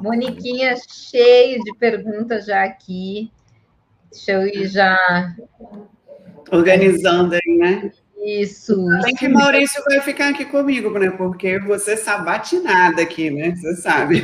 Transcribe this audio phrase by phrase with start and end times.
[0.00, 3.30] Moniquinha, cheio de perguntas já aqui.
[4.10, 4.96] Deixa eu ir já.
[6.50, 7.90] Organizando aí, né?
[8.26, 8.76] Isso.
[9.04, 11.10] Tem que Maurício vai ficar aqui comigo, né?
[11.10, 13.54] Porque você sabatinada aqui, né?
[13.54, 14.22] Você sabe.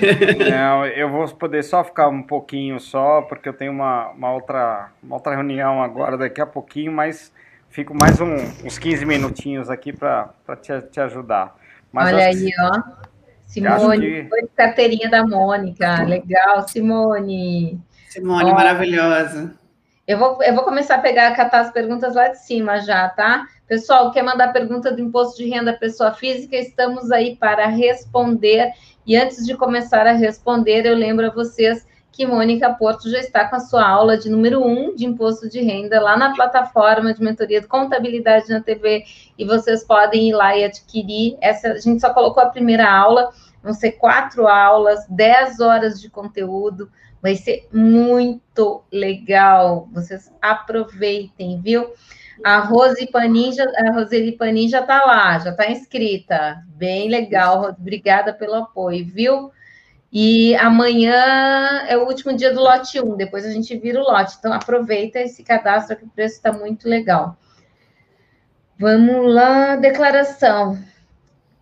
[0.50, 4.90] Não, eu vou poder só ficar um pouquinho só, porque eu tenho uma, uma, outra,
[5.00, 7.32] uma outra reunião agora daqui a pouquinho, mas
[7.70, 8.34] fico mais um,
[8.64, 11.56] uns 15 minutinhos aqui para te, te ajudar.
[11.92, 13.11] Mas Olha aí, ó.
[13.52, 14.28] Simone, que...
[14.30, 16.04] foi carteirinha da Mônica.
[16.04, 17.78] Legal, Simone.
[18.08, 19.54] Simone, ó, maravilhosa.
[20.08, 23.46] Eu vou, eu vou começar a pegar, catar as perguntas lá de cima já, tá?
[23.68, 26.56] Pessoal, quer mandar pergunta do imposto de renda pessoa física?
[26.56, 28.72] Estamos aí para responder.
[29.06, 33.48] E antes de começar a responder, eu lembro a vocês que Mônica Porto já está
[33.48, 37.14] com a sua aula de número 1 um de imposto de renda lá na plataforma
[37.14, 39.04] de mentoria de contabilidade na TV
[39.38, 41.38] e vocês podem ir lá e adquirir.
[41.40, 43.30] Essa a gente só colocou a primeira aula,
[43.62, 46.90] vão ser quatro aulas, 10 horas de conteúdo.
[47.22, 49.88] Vai ser muito legal.
[49.92, 51.92] Vocês aproveitem, viu?
[52.44, 56.62] A Rose a Roseli Panin já está lá, já está inscrita.
[56.66, 59.52] Bem legal, obrigada pelo apoio, viu?
[60.12, 64.36] E amanhã é o último dia do lote 1, depois a gente vira o lote.
[64.38, 67.38] Então aproveita esse cadastro que o preço está muito legal.
[68.78, 70.78] Vamos lá, declaração.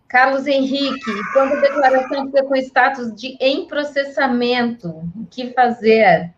[0.09, 6.33] Carlos Henrique, quando a declaração fica com status de em processamento, o que fazer?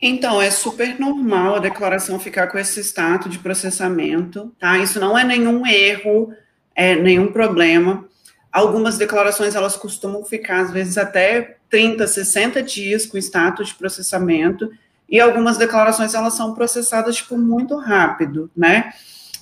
[0.00, 4.78] Então, é super normal a declaração ficar com esse status de processamento, tá?
[4.78, 6.34] Isso não é nenhum erro,
[6.74, 8.08] é nenhum problema.
[8.52, 14.70] Algumas declarações, elas costumam ficar, às vezes, até 30, 60 dias com status de processamento,
[15.08, 18.92] e algumas declarações, elas são processadas, tipo, muito rápido, né?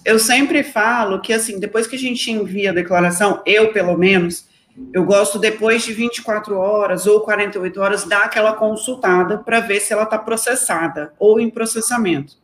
[0.05, 4.49] eu sempre falo que, assim, depois que a gente envia a declaração, eu, pelo menos,
[4.93, 9.93] eu gosto, depois de 24 horas ou 48 horas, dar aquela consultada para ver se
[9.93, 12.40] ela está processada ou em processamento.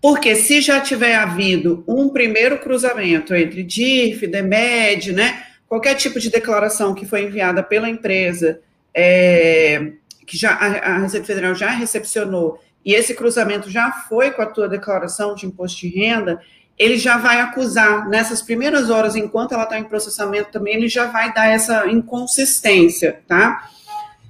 [0.00, 6.30] Porque se já tiver havido um primeiro cruzamento entre DIRF, DEMED, né, qualquer tipo de
[6.30, 8.60] declaração que foi enviada pela empresa,
[8.94, 9.92] é,
[10.26, 14.46] que já a, a Receita Federal já recepcionou, e esse cruzamento já foi com a
[14.46, 16.40] tua declaração de imposto de renda,
[16.78, 21.08] ele já vai acusar, nessas primeiras horas, enquanto ela está em processamento também, ele já
[21.08, 23.68] vai dar essa inconsistência, tá?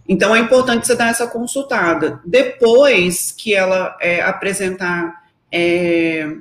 [0.09, 2.21] Então, é importante você dar essa consultada.
[2.27, 5.20] Depois que ela é, apresentar
[5.53, 6.37] é,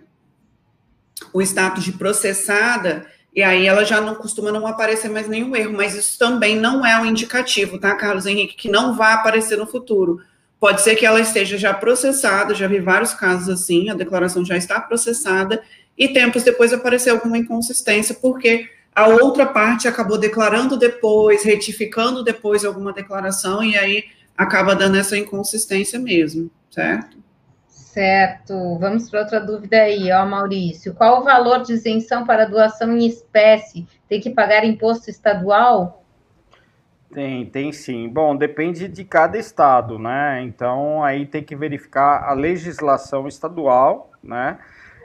[1.33, 3.05] o status de processada,
[3.35, 6.85] e aí ela já não costuma não aparecer mais nenhum erro, mas isso também não
[6.85, 10.19] é um indicativo, tá, Carlos Henrique, que não vai aparecer no futuro.
[10.59, 14.57] Pode ser que ela esteja já processada, já vi vários casos assim, a declaração já
[14.57, 15.61] está processada,
[15.97, 22.65] e tempos depois apareceu alguma inconsistência, porque a outra parte acabou declarando depois, retificando depois
[22.65, 24.05] alguma declaração, e aí
[24.35, 27.17] acaba dando essa inconsistência mesmo, certo?
[27.89, 28.77] Certo.
[28.77, 30.93] Vamos para outra dúvida aí, ó, Maurício.
[30.93, 33.87] Qual o valor de isenção para doação em espécie?
[34.07, 36.03] Tem que pagar imposto estadual?
[37.11, 38.07] Tem, tem sim.
[38.07, 40.39] Bom, depende de cada estado, né?
[40.43, 44.59] Então aí tem que verificar a legislação estadual, né?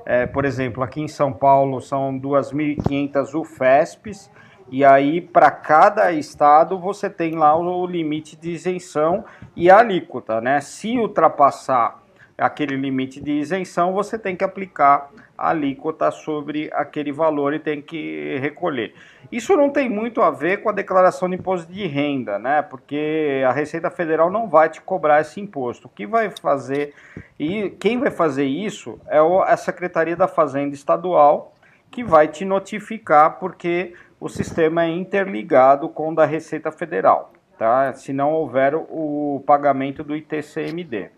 [0.05, 4.31] É, por exemplo, aqui em São Paulo são 2.500 UFESPs,
[4.71, 9.25] e aí para cada estado você tem lá o limite de isenção
[9.57, 10.61] e a alíquota, né?
[10.61, 12.04] Se ultrapassar
[12.37, 17.81] aquele limite de isenção, você tem que aplicar a alíquota sobre aquele valor e tem
[17.81, 18.95] que recolher.
[19.31, 22.63] Isso não tem muito a ver com a declaração de imposto de renda, né?
[22.63, 25.87] Porque a Receita Federal não vai te cobrar esse imposto.
[25.87, 26.95] O que vai fazer
[27.39, 31.53] e quem vai fazer isso é a Secretaria da Fazenda Estadual
[31.91, 37.93] que vai te notificar porque o sistema é interligado com o da Receita Federal, tá?
[37.93, 41.11] Se não houver o pagamento do ITCMD.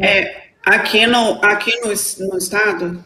[0.00, 3.04] É, aqui no, aqui no, no estado,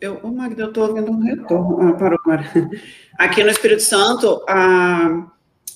[0.00, 1.88] eu, oh, Magda, eu estou ouvindo um retorno.
[1.88, 2.44] Ah, parou agora.
[3.18, 5.26] Aqui no Espírito Santo, a,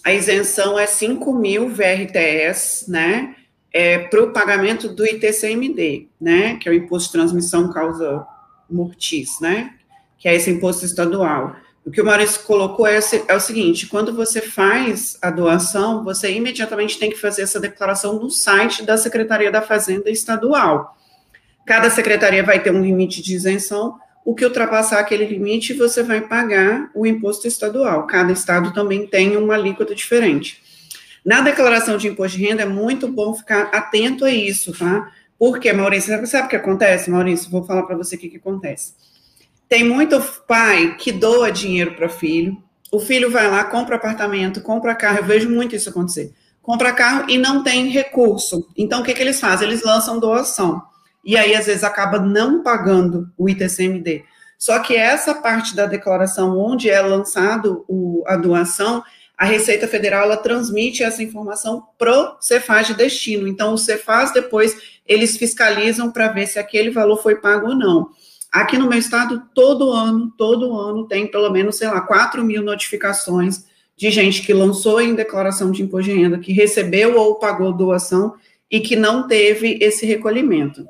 [0.05, 3.35] a isenção é 5 mil VRTS, né?
[3.73, 6.57] É, para o pagamento do ITCMD, né?
[6.57, 8.27] Que é o Imposto de Transmissão Causa
[8.69, 9.75] Mortis, né?
[10.19, 11.57] Que é esse imposto estadual.
[11.85, 16.31] O que o Maurício colocou é, é, o seguinte: quando você faz a doação, você
[16.31, 20.97] imediatamente tem que fazer essa declaração no site da Secretaria da Fazenda Estadual.
[21.67, 23.99] Cada secretaria vai ter um limite de isenção.
[24.25, 28.07] O que ultrapassar aquele limite, você vai pagar o imposto estadual.
[28.07, 30.63] Cada estado também tem uma alíquota diferente.
[31.25, 35.11] Na declaração de imposto de renda, é muito bom ficar atento a isso, tá?
[35.39, 37.51] Porque, Maurício, sabe o que acontece, Maurício?
[37.51, 38.93] Vou falar para você o que, que acontece
[39.71, 44.97] tem muito pai que doa dinheiro para filho, o filho vai lá, compra apartamento, compra
[44.97, 46.35] carro, eu vejo muito isso acontecer.
[46.61, 48.69] Compra carro e não tem recurso.
[48.77, 49.69] Então, o que, que eles fazem?
[49.69, 50.83] Eles lançam doação.
[51.25, 54.25] E aí, às vezes, acaba não pagando o ITCMD.
[54.59, 59.05] Só que essa parte da declaração, onde é lançado o, a doação,
[59.39, 63.47] a Receita Federal ela transmite essa informação pro Cefaz de destino.
[63.47, 64.77] Então, o Cefaz depois
[65.07, 68.11] eles fiscalizam para ver se aquele valor foi pago ou não.
[68.51, 72.63] Aqui no meu estado, todo ano, todo ano tem pelo menos, sei lá, 4 mil
[72.63, 73.65] notificações
[73.97, 78.35] de gente que lançou em declaração de imposto de renda, que recebeu ou pagou doação
[78.71, 80.87] e que não teve esse recolhimento.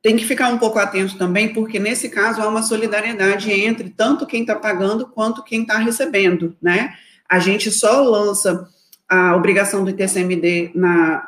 [0.00, 4.26] Tem que ficar um pouco atento também, porque nesse caso há uma solidariedade entre tanto
[4.26, 6.94] quem está pagando quanto quem está recebendo, né?
[7.28, 8.68] A gente só lança
[9.08, 10.72] a obrigação do ITCMD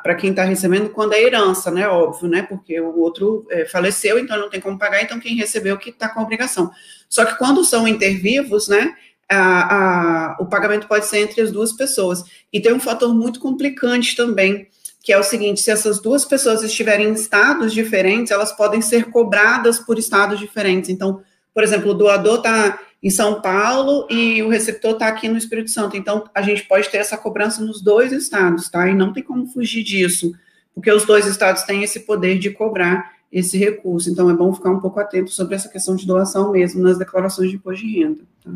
[0.03, 1.87] para quem está recebendo quando é herança, né?
[1.87, 2.43] Óbvio, né?
[2.43, 6.07] Porque o outro é, faleceu, então não tem como pagar, então quem recebeu que está
[6.07, 6.69] com a obrigação.
[7.09, 8.93] Só que quando são intervivos, né?
[9.27, 12.23] A, a, o pagamento pode ser entre as duas pessoas.
[12.51, 14.67] E tem um fator muito complicante também,
[15.01, 19.09] que é o seguinte: se essas duas pessoas estiverem em estados diferentes, elas podem ser
[19.09, 20.89] cobradas por estados diferentes.
[20.91, 25.37] Então, por exemplo, o doador está em São Paulo e o receptor está aqui no
[25.37, 25.97] Espírito Santo.
[25.97, 28.87] Então, a gente pode ter essa cobrança nos dois estados, tá?
[28.87, 30.33] E não tem como fugir disso,
[30.73, 34.09] porque os dois estados têm esse poder de cobrar esse recurso.
[34.09, 37.49] Então, é bom ficar um pouco atento sobre essa questão de doação mesmo nas declarações
[37.49, 38.21] de imposto de renda.
[38.43, 38.51] Tá?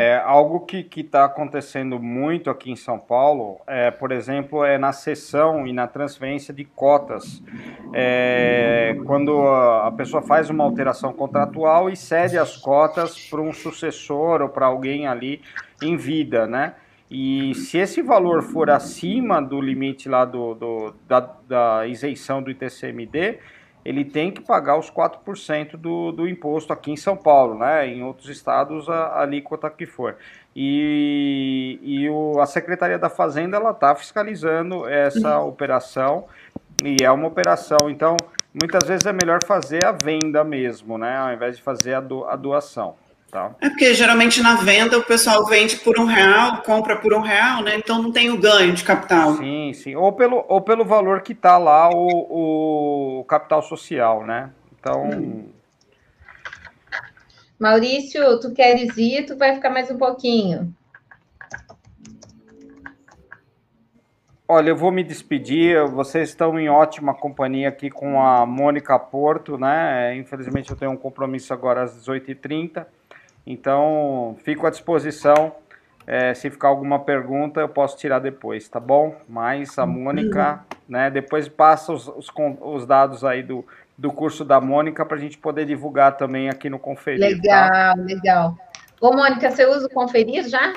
[0.00, 4.92] É, algo que está acontecendo muito aqui em São Paulo, é, por exemplo, é na
[4.92, 7.42] cessão e na transferência de cotas.
[7.92, 14.40] É, quando a pessoa faz uma alteração contratual e cede as cotas para um sucessor
[14.40, 15.42] ou para alguém ali
[15.82, 16.74] em vida, né?
[17.10, 22.52] E se esse valor for acima do limite lá do, do da, da isenção do
[22.52, 23.40] ITCMD,
[23.88, 27.88] ele tem que pagar os 4% do, do imposto aqui em São Paulo, né?
[27.88, 30.16] Em outros estados, a, a alíquota que for.
[30.54, 35.48] E, e o, a Secretaria da Fazenda ela está fiscalizando essa uhum.
[35.48, 36.26] operação
[36.84, 37.88] e é uma operação.
[37.88, 38.14] Então,
[38.52, 41.16] muitas vezes é melhor fazer a venda mesmo, né?
[41.16, 42.94] Ao invés de fazer a, do, a doação.
[43.30, 43.54] Tá.
[43.60, 47.62] É porque geralmente na venda o pessoal vende por um real, compra por um real,
[47.62, 47.76] né?
[47.76, 49.36] Então não tem o ganho de capital.
[49.36, 49.94] Sim, sim.
[49.94, 54.50] Ou pelo, ou pelo valor que está lá o, o capital social, né?
[54.78, 55.10] Então.
[55.10, 55.48] Hum.
[57.58, 59.26] Maurício, tu queres ir?
[59.26, 60.72] Tu vai ficar mais um pouquinho.
[64.50, 65.86] Olha, eu vou me despedir.
[65.88, 70.16] Vocês estão em ótima companhia aqui com a Mônica Porto, né?
[70.16, 72.86] Infelizmente eu tenho um compromisso agora às 18h30.
[73.50, 75.54] Então, fico à disposição.
[76.06, 79.16] É, se ficar alguma pergunta, eu posso tirar depois, tá bom?
[79.26, 81.10] Mas a Mônica, né?
[81.10, 82.28] Depois passa os, os,
[82.60, 83.64] os dados aí do,
[83.96, 87.20] do curso da Mônica para a gente poder divulgar também aqui no Conferir.
[87.20, 87.26] Tá?
[87.26, 87.94] Legal, tá?
[87.96, 88.58] legal.
[89.00, 90.74] Ô, Mônica, você usa o Conferir já?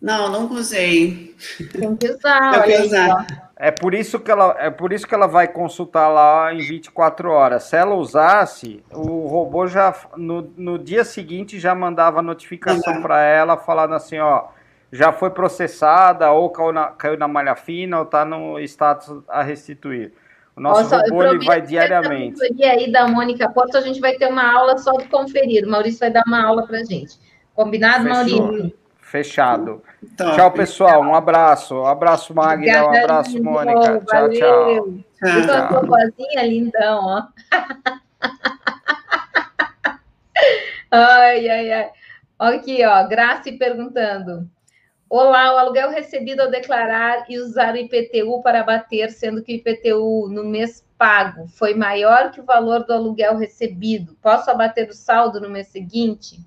[0.00, 1.34] Não, não usei.
[1.70, 2.62] Tem que usar.
[2.62, 3.26] Tem que usar.
[3.26, 6.58] Aí, é por isso que ela é por isso que ela vai consultar lá em
[6.58, 7.62] 24 horas.
[7.62, 13.02] Se ela usasse, o robô já no, no dia seguinte já mandava notificação uhum.
[13.02, 14.46] para ela falando assim, ó,
[14.90, 19.44] já foi processada ou caiu na, caiu na malha fina ou está no status a
[19.44, 20.12] restituir.
[20.56, 22.40] O nosso Nossa, robô ele vai diariamente.
[22.56, 25.64] E aí da Mônica Porto a gente vai ter uma aula só de conferir.
[25.64, 27.16] O Maurício vai dar uma aula para gente.
[27.54, 28.42] Combinado, Fechou.
[28.42, 28.81] Maurício?
[29.12, 29.84] Fechado.
[30.16, 30.34] Top.
[30.34, 31.02] Tchau, pessoal.
[31.02, 31.74] Um abraço.
[31.74, 32.82] Um abraço, Magda.
[32.82, 33.80] Um abraço, Mônica.
[33.80, 34.32] Tchau, valeu.
[34.32, 34.86] tchau.
[35.20, 37.26] Eu tô a tua vozinha lindão, ó.
[40.90, 41.90] ai, ai, ai.
[42.38, 43.06] Aqui, ó.
[43.06, 44.48] Grace perguntando.
[45.10, 49.56] Olá, o aluguel recebido ao declarar e usar o IPTU para bater, sendo que o
[49.56, 54.16] IPTU no mês pago foi maior que o valor do aluguel recebido.
[54.22, 56.40] Posso abater o saldo no mês seguinte?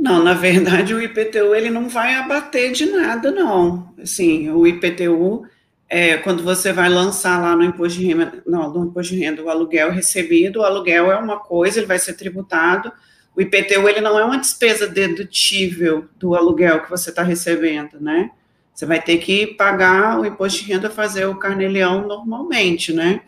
[0.00, 3.92] Não, na verdade, o IPTU ele não vai abater de nada, não.
[4.02, 5.44] Assim, o IPTU,
[5.86, 9.42] é, quando você vai lançar lá no imposto de renda, não, no imposto de renda,
[9.42, 12.90] o aluguel recebido, o aluguel é uma coisa, ele vai ser tributado.
[13.36, 18.30] O IPTU ele não é uma despesa dedutível do aluguel que você está recebendo, né?
[18.74, 23.20] Você vai ter que pagar o imposto de renda, fazer o carnelião normalmente, né?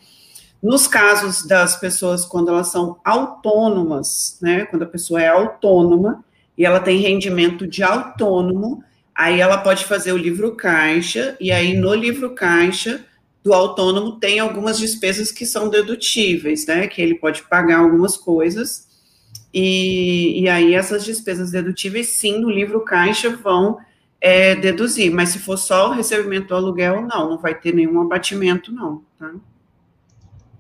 [0.63, 4.65] Nos casos das pessoas quando elas são autônomas, né?
[4.65, 6.25] Quando a pessoa é autônoma,
[6.63, 11.75] e ela tem rendimento de autônomo, aí ela pode fazer o livro caixa, e aí
[11.75, 13.05] no livro caixa
[13.43, 16.87] do autônomo tem algumas despesas que são dedutíveis, né?
[16.87, 18.87] Que ele pode pagar algumas coisas,
[19.53, 23.79] e, e aí essas despesas dedutíveis, sim, no livro caixa vão
[24.21, 28.01] é, deduzir, mas se for só o recebimento do aluguel, não, não vai ter nenhum
[28.03, 29.35] abatimento, não, tá?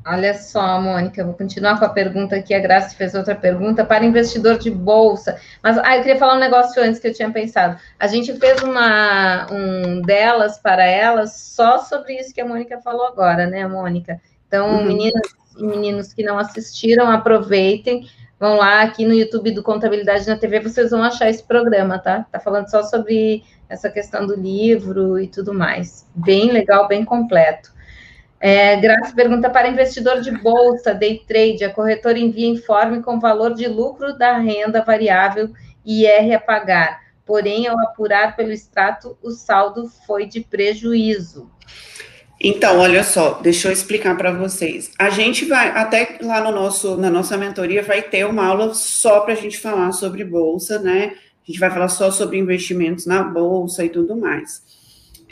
[0.04, 2.52] Olha só, Mônica, vou continuar com a pergunta aqui.
[2.52, 5.38] A Graça fez outra pergunta para investidor de bolsa.
[5.62, 7.78] Mas ah, eu queria falar um negócio antes que eu tinha pensado.
[8.00, 13.06] A gente fez uma um delas para elas só sobre isso que a Mônica falou
[13.06, 14.20] agora, né, Mônica?
[14.48, 14.84] Então, uhum.
[14.84, 15.22] meninas
[15.56, 18.08] e meninos que não assistiram, aproveitem.
[18.40, 22.26] Vão lá aqui no YouTube do Contabilidade na TV, vocês vão achar esse programa, tá?
[22.32, 26.08] Tá falando só sobre essa questão do livro e tudo mais.
[26.12, 27.72] Bem legal, bem completo.
[28.44, 33.54] É, Graça pergunta para investidor de bolsa, day trade, a corretora envia informe com valor
[33.54, 35.52] de lucro da renda variável
[35.86, 37.00] IR a pagar.
[37.24, 41.48] Porém, ao apurar pelo extrato, o saldo foi de prejuízo.
[42.40, 44.90] Então, olha só, deixa eu explicar para vocês.
[44.98, 49.20] A gente vai, até lá no nosso, na nossa mentoria, vai ter uma aula só
[49.20, 51.12] para a gente falar sobre bolsa, né?
[51.14, 54.81] A gente vai falar só sobre investimentos na bolsa e tudo mais.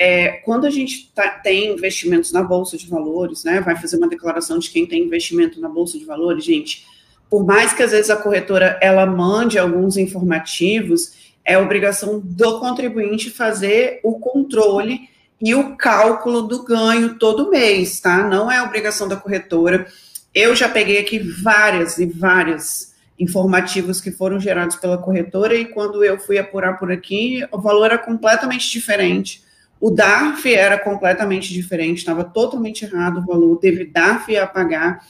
[0.03, 4.09] É, quando a gente tá, tem investimentos na Bolsa de Valores, né, vai fazer uma
[4.09, 6.87] declaração de quem tem investimento na Bolsa de Valores, gente,
[7.29, 11.13] por mais que às vezes a corretora ela mande alguns informativos,
[11.45, 15.07] é obrigação do contribuinte fazer o controle
[15.39, 18.27] e o cálculo do ganho todo mês, tá?
[18.27, 19.87] Não é obrigação da corretora.
[20.35, 26.03] Eu já peguei aqui várias e várias informativos que foram gerados pela corretora e quando
[26.03, 29.50] eu fui apurar por aqui, o valor era completamente diferente
[29.81, 35.01] o DARF era completamente diferente, estava totalmente errado o valor, teve DARF a pagar.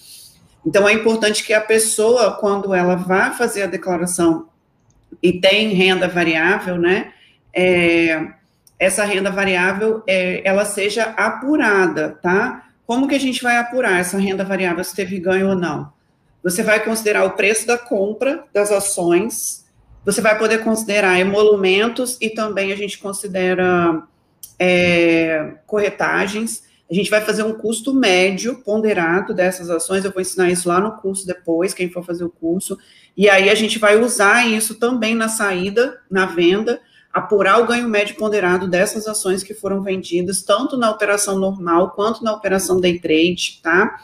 [0.65, 4.49] Então, é importante que a pessoa, quando ela vá fazer a declaração
[5.21, 7.12] e tem renda variável, né,
[7.53, 8.29] é,
[8.79, 12.67] essa renda variável, é, ela seja apurada, tá?
[12.87, 15.93] Como que a gente vai apurar essa renda variável, se teve ganho ou não?
[16.43, 19.67] Você vai considerar o preço da compra das ações,
[20.05, 24.03] você vai poder considerar emolumentos e também a gente considera
[24.61, 26.62] é, corretagens.
[26.90, 30.05] A gente vai fazer um custo médio ponderado dessas ações.
[30.05, 32.76] Eu vou ensinar isso lá no curso depois, quem for fazer o curso.
[33.17, 37.88] E aí a gente vai usar isso também na saída, na venda, apurar o ganho
[37.88, 42.99] médio ponderado dessas ações que foram vendidas, tanto na operação normal quanto na operação day
[42.99, 43.97] trade, tá?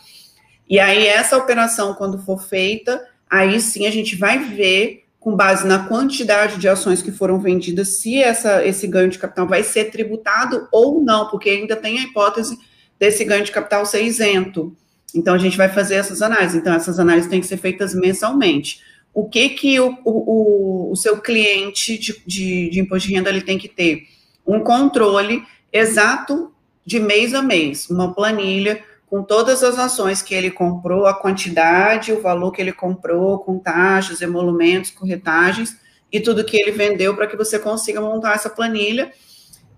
[0.69, 5.67] E aí, essa operação, quando for feita, aí sim a gente vai ver com base
[5.67, 9.87] na quantidade de ações que foram vendidas, se essa, esse ganho de capital vai ser
[9.87, 12.57] tributado ou não, porque ainda tem a hipótese
[12.97, 14.73] desse ganho de capital ser isento.
[15.13, 16.55] Então, a gente vai fazer essas análises.
[16.55, 18.81] Então, essas análises têm que ser feitas mensalmente.
[19.13, 23.43] O que que o, o, o seu cliente de, de, de imposto de renda ele
[23.43, 24.05] tem que ter?
[24.47, 25.43] Um controle
[25.73, 26.53] exato
[26.85, 32.13] de mês a mês, uma planilha com todas as ações que ele comprou, a quantidade,
[32.13, 35.77] o valor que ele comprou, com taxas, emolumentos, corretagens
[36.13, 39.13] e tudo que ele vendeu para que você consiga montar essa planilha.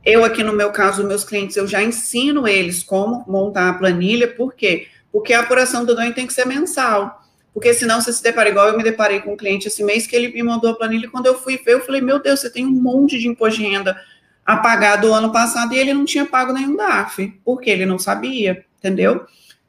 [0.04, 4.28] Eu aqui no meu caso, meus clientes, eu já ensino eles como montar a planilha,
[4.28, 4.88] por quê?
[5.12, 7.22] Porque a apuração do ganho tem que ser mensal.
[7.52, 10.14] Porque senão você se depara igual eu me deparei com um cliente esse mês que
[10.14, 12.64] ele me mandou a planilha, quando eu fui ver, eu falei, meu Deus, você tem
[12.64, 14.00] um monte de imposto de renda
[14.46, 18.64] apagado o ano passado e ele não tinha pago nenhum DARF, porque ele não sabia
[18.78, 19.24] entendeu?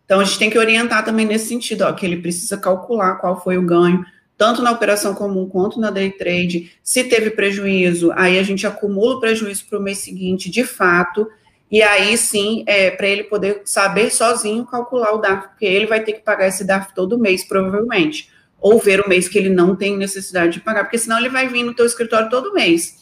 [0.06, 3.42] Então a gente tem que orientar também nesse sentido, ó, que ele precisa calcular qual
[3.42, 4.04] foi o ganho,
[4.38, 6.72] tanto na operação comum quanto na day trade.
[6.82, 11.28] Se teve prejuízo, aí a gente acumula o prejuízo para o mês seguinte, de fato,
[11.72, 16.04] e aí sim, é, para ele poder saber sozinho calcular o DARF, porque ele vai
[16.04, 18.30] ter que pagar esse DARF todo mês, provavelmente.
[18.60, 21.48] Ou ver o mês que ele não tem necessidade de pagar, porque senão ele vai
[21.48, 22.98] vir no teu escritório todo mês.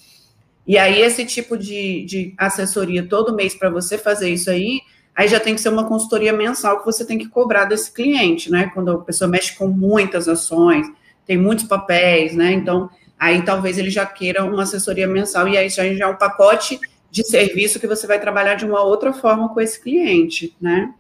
[0.68, 4.82] E aí, esse tipo de, de assessoria todo mês para você fazer isso aí,
[5.18, 8.52] aí já tem que ser uma consultoria mensal que você tem que cobrar desse cliente,
[8.52, 8.70] né?
[8.72, 10.86] Quando a pessoa mexe com muitas ações,
[11.26, 12.54] tem muitos papéis, né?
[12.54, 16.16] Então, aí talvez ele já queira uma assessoria mensal, e aí já, já é um
[16.16, 20.94] pacote de serviço que você vai trabalhar de uma outra forma com esse cliente, né?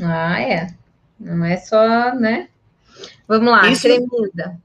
[0.00, 0.68] Ah, é.
[1.18, 2.48] Não é só, né?
[3.28, 3.82] Vamos lá, Isso...
[3.82, 4.58] Tremida.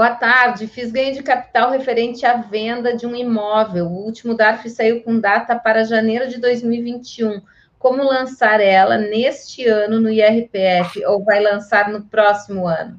[0.00, 3.84] Boa tarde, fiz ganho de capital referente à venda de um imóvel.
[3.84, 7.42] O último DARF saiu com data para janeiro de 2021.
[7.78, 12.98] Como lançar ela neste ano no IRPF ou vai lançar no próximo ano?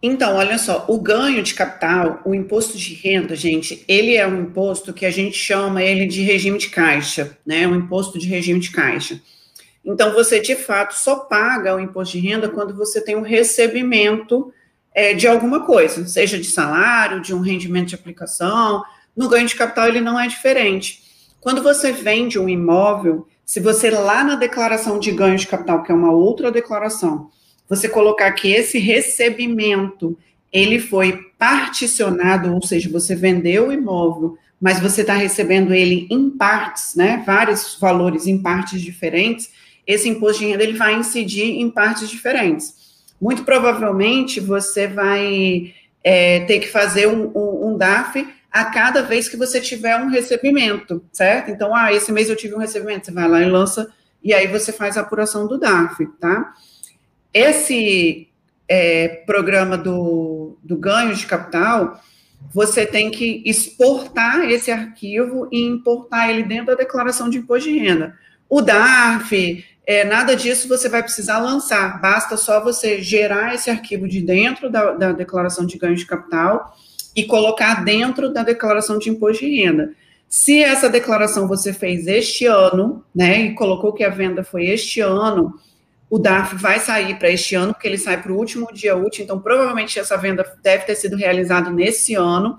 [0.00, 4.42] Então, olha só, o ganho de capital, o imposto de renda, gente, ele é um
[4.42, 7.66] imposto que a gente chama ele de regime de caixa, né?
[7.66, 9.20] Um imposto de regime de caixa.
[9.84, 14.54] Então, você de fato só paga o imposto de renda quando você tem um recebimento
[14.98, 18.82] é, de alguma coisa, seja de salário, de um rendimento de aplicação.
[19.16, 21.04] No ganho de capital, ele não é diferente.
[21.40, 25.92] Quando você vende um imóvel, se você lá na declaração de ganho de capital, que
[25.92, 27.30] é uma outra declaração,
[27.68, 30.18] você colocar que esse recebimento
[30.52, 36.28] ele foi particionado, ou seja, você vendeu o imóvel, mas você está recebendo ele em
[36.28, 37.22] partes, né?
[37.24, 39.50] Vários valores em partes diferentes
[39.88, 42.87] esse imposto de renda ele vai incidir em partes diferentes.
[43.20, 49.28] Muito provavelmente você vai é, ter que fazer um, um, um DAF a cada vez
[49.28, 51.50] que você tiver um recebimento, certo?
[51.50, 54.46] Então, ah, esse mês eu tive um recebimento, você vai lá e lança, e aí
[54.46, 56.54] você faz a apuração do DAF, tá?
[57.32, 58.28] Esse
[58.66, 62.00] é, programa do, do ganho de capital,
[62.52, 67.78] você tem que exportar esse arquivo e importar ele dentro da declaração de imposto de
[67.78, 68.16] renda.
[68.48, 74.06] O DARF, é, nada disso você vai precisar lançar, basta só você gerar esse arquivo
[74.06, 76.76] de dentro da, da declaração de ganho de capital
[77.16, 79.94] e colocar dentro da declaração de imposto de renda.
[80.28, 85.00] Se essa declaração você fez este ano, né, e colocou que a venda foi este
[85.00, 85.54] ano,
[86.10, 89.24] o DARF vai sair para este ano, porque ele sai para o último dia útil,
[89.24, 92.58] então provavelmente essa venda deve ter sido realizada nesse ano.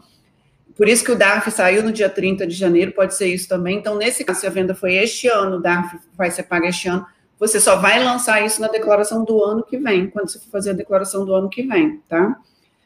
[0.75, 3.77] Por isso que o DARF saiu no dia 30 de janeiro, pode ser isso também.
[3.77, 6.87] Então, nesse caso, se a venda foi este ano, o DARF vai ser pago este
[6.87, 7.05] ano,
[7.39, 10.71] você só vai lançar isso na declaração do ano que vem, quando você for fazer
[10.71, 12.37] a declaração do ano que vem, tá?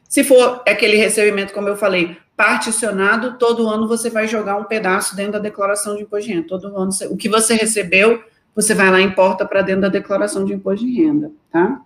[0.08, 5.16] Se for aquele recebimento, como eu falei, particionado, todo ano você vai jogar um pedaço
[5.16, 6.48] dentro da declaração de imposto de renda.
[6.48, 8.22] Todo ano, o que você recebeu,
[8.54, 11.80] você vai lá e importa para dentro da declaração de imposto de renda, tá?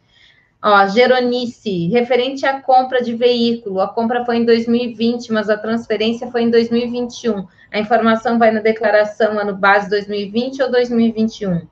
[0.62, 6.30] Ó, Geronice, referente à compra de veículo, a compra foi em 2020, mas a transferência
[6.30, 7.48] foi em 2021.
[7.72, 11.66] A informação vai na declaração ano base 2020 ou 2021?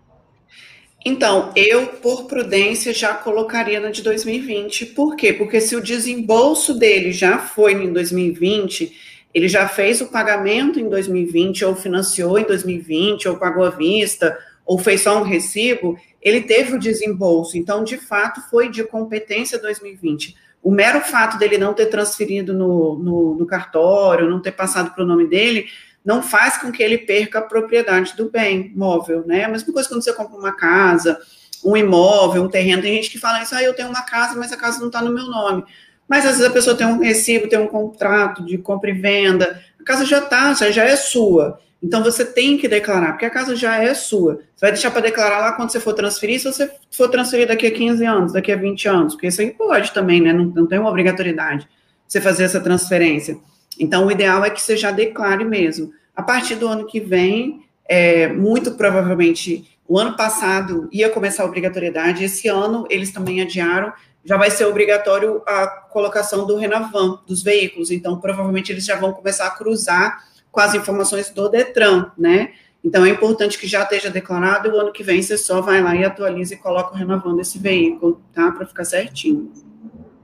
[1.05, 4.87] Então, eu, por prudência, já colocaria na de 2020.
[4.87, 5.33] Por quê?
[5.33, 8.95] Porque se o desembolso dele já foi em 2020,
[9.33, 14.37] ele já fez o pagamento em 2020, ou financiou em 2020, ou pagou à vista,
[14.65, 17.57] ou fez só um recibo, ele teve o desembolso.
[17.57, 20.37] Então, de fato, foi de competência 2020.
[20.61, 25.03] O mero fato dele não ter transferido no, no, no cartório, não ter passado para
[25.03, 25.65] o nome dele,
[26.03, 29.45] não faz com que ele perca a propriedade do bem móvel, né?
[29.45, 31.19] A mesma coisa quando você compra uma casa,
[31.63, 34.51] um imóvel, um terreno, tem gente que fala isso, ah, eu tenho uma casa, mas
[34.51, 35.63] a casa não está no meu nome.
[36.07, 39.61] Mas às vezes a pessoa tem um recibo, tem um contrato de compra e venda,
[39.79, 41.59] a casa já está, já é sua.
[41.81, 44.35] Então você tem que declarar, porque a casa já é sua.
[44.55, 47.67] Você vai deixar para declarar lá quando você for transferir, se você for transferir daqui
[47.67, 50.31] a 15 anos, daqui a 20 anos, porque isso aí pode também, né?
[50.31, 51.67] Não, não tem uma obrigatoriedade
[52.07, 53.37] você fazer essa transferência.
[53.79, 55.91] Então, o ideal é que você já declare mesmo.
[56.15, 61.45] A partir do ano que vem, é, muito provavelmente, o ano passado ia começar a
[61.45, 63.91] obrigatoriedade, esse ano eles também adiaram,
[64.23, 69.11] já vai ser obrigatório a colocação do Renavan, dos veículos, então provavelmente eles já vão
[69.11, 72.53] começar a cruzar com as informações do Detran, né?
[72.83, 75.81] Então é importante que já esteja declarado e o ano que vem você só vai
[75.81, 78.51] lá e atualiza e coloca o Renavan desse veículo, tá?
[78.51, 79.51] Para ficar certinho.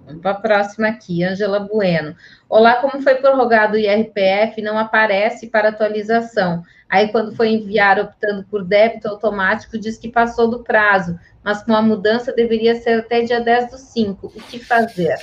[0.10, 2.15] Vamos para a próxima aqui, Angela Bueno.
[2.50, 6.63] Olá, como foi prorrogado o IRPF, não aparece para atualização.
[6.89, 11.76] Aí, quando foi enviar optando por débito automático, diz que passou do prazo, mas com
[11.76, 14.28] a mudança deveria ser até dia 10 do 5.
[14.28, 15.15] O que fazer?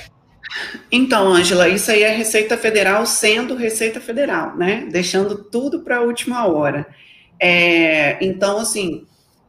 [0.89, 4.87] Então, Ângela, isso aí é Receita Federal sendo Receita Federal, né?
[4.89, 6.87] Deixando tudo para a última hora.
[7.37, 9.05] É, então, assim,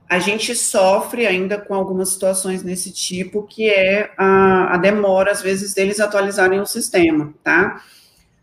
[0.09, 5.43] a gente sofre ainda com algumas situações nesse tipo, que é a, a, demora, às
[5.43, 7.83] vezes, deles atualizarem o sistema, tá?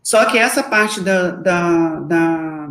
[0.03, 2.69] Só que essa parte da, da, da,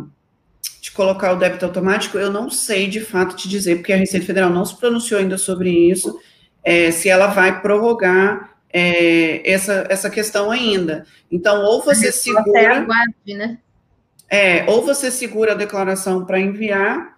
[0.79, 4.25] de colocar o débito automático, eu não sei de fato te dizer, porque a Receita
[4.25, 6.17] Federal não se pronunciou ainda sobre isso,
[6.63, 11.05] é, se ela vai prorrogar é, essa, essa questão ainda.
[11.29, 12.77] Então, ou você segura.
[12.77, 13.57] Aguarde, né?
[14.29, 17.14] É, ou você segura a declaração para enviar,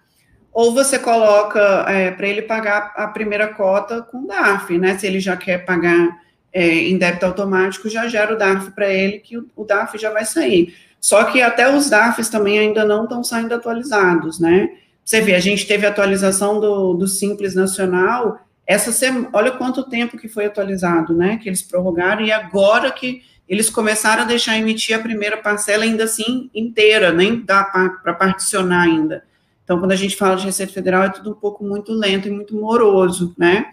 [0.58, 4.98] ou você coloca é, para ele pagar a primeira cota com DARF, né?
[4.98, 6.20] Se ele já quer pagar
[6.52, 10.10] é, em débito automático, já gera o DARF para ele, que o, o, DARF já
[10.10, 10.76] vai sair.
[11.00, 14.72] Só que até os DARFs também ainda não estão saindo atualizados, né?
[15.06, 20.18] Você vê, a gente teve atualização do, do Simples Nacional, essa semana, olha quanto tempo
[20.18, 21.38] que foi atualizado, né?
[21.38, 26.06] Que eles prorrogaram, e agora que, eles começaram a deixar emitir a primeira parcela ainda
[26.06, 29.24] assim inteira, nem dá para particionar ainda.
[29.68, 32.32] Então, quando a gente fala de Receita Federal, é tudo um pouco muito lento e
[32.32, 33.66] muito moroso, né?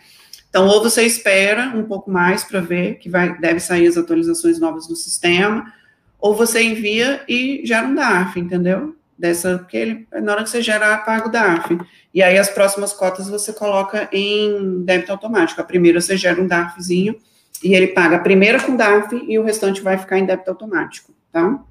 [0.50, 4.59] Então, ou você espera um pouco mais para ver que vai, deve sair as atualizações
[4.59, 5.72] novas do sistema,
[6.18, 8.96] ou você envia e gera um DARF, entendeu?
[9.16, 11.78] Dessa, porque ele, na hora que você gera, paga o DARF.
[12.12, 15.61] E aí, as próximas cotas você coloca em débito automático.
[15.61, 17.14] A primeira você gera um DARFzinho,
[17.62, 21.14] e ele paga a primeira com DARF e o restante vai ficar em débito automático,
[21.30, 21.62] tá?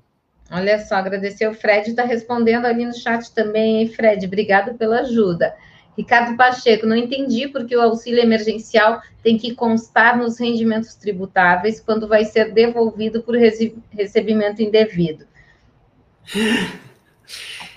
[0.54, 4.24] Olha só, agradecer o Fred, está respondendo ali no chat também, Fred?
[4.28, 5.56] Obrigado pela ajuda.
[5.98, 12.08] Ricardo Pacheco, não entendi porque o auxílio emergencial tem que constar nos rendimentos tributáveis quando
[12.08, 15.26] vai ser devolvido por recebimento indevido.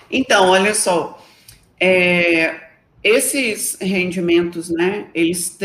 [0.09, 1.19] Então, olha só,
[1.79, 2.55] é,
[3.03, 5.57] esses rendimentos, né, eles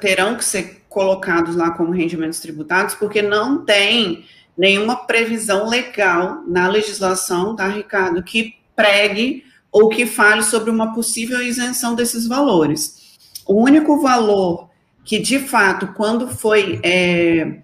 [0.00, 4.24] terão que ser colocados lá como rendimentos tributados, porque não tem
[4.58, 11.40] nenhuma previsão legal na legislação, tá, Ricardo, que pregue ou que fale sobre uma possível
[11.40, 13.16] isenção desses valores.
[13.46, 14.68] O único valor
[15.04, 17.58] que, de fato, quando foi é,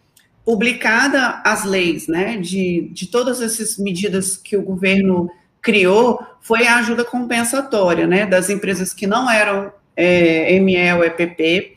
[0.44, 5.28] publicada as leis, né, de, de todas essas medidas que o governo
[5.61, 11.76] criou, foi a ajuda compensatória, né, das empresas que não eram é, ME ou EPP,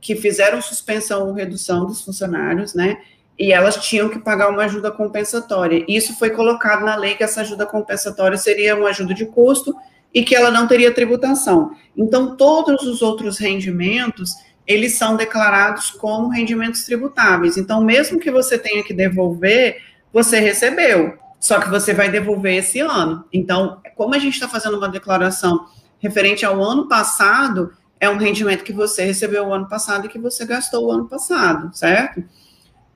[0.00, 2.98] que fizeram suspensão ou redução dos funcionários, né?
[3.38, 5.84] E elas tinham que pagar uma ajuda compensatória.
[5.86, 9.74] Isso foi colocado na lei que essa ajuda compensatória seria uma ajuda de custo
[10.14, 11.72] e que ela não teria tributação.
[11.96, 14.30] Então, todos os outros rendimentos,
[14.66, 17.58] eles são declarados como rendimentos tributáveis.
[17.58, 22.80] Então, mesmo que você tenha que devolver, você recebeu, só que você vai devolver esse
[22.80, 23.24] ano.
[23.30, 25.66] Então, como a gente está fazendo uma declaração
[25.98, 30.18] referente ao ano passado, é um rendimento que você recebeu o ano passado e que
[30.18, 32.24] você gastou o ano passado, certo?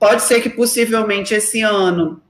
[0.00, 2.22] Pode ser que possivelmente esse ano,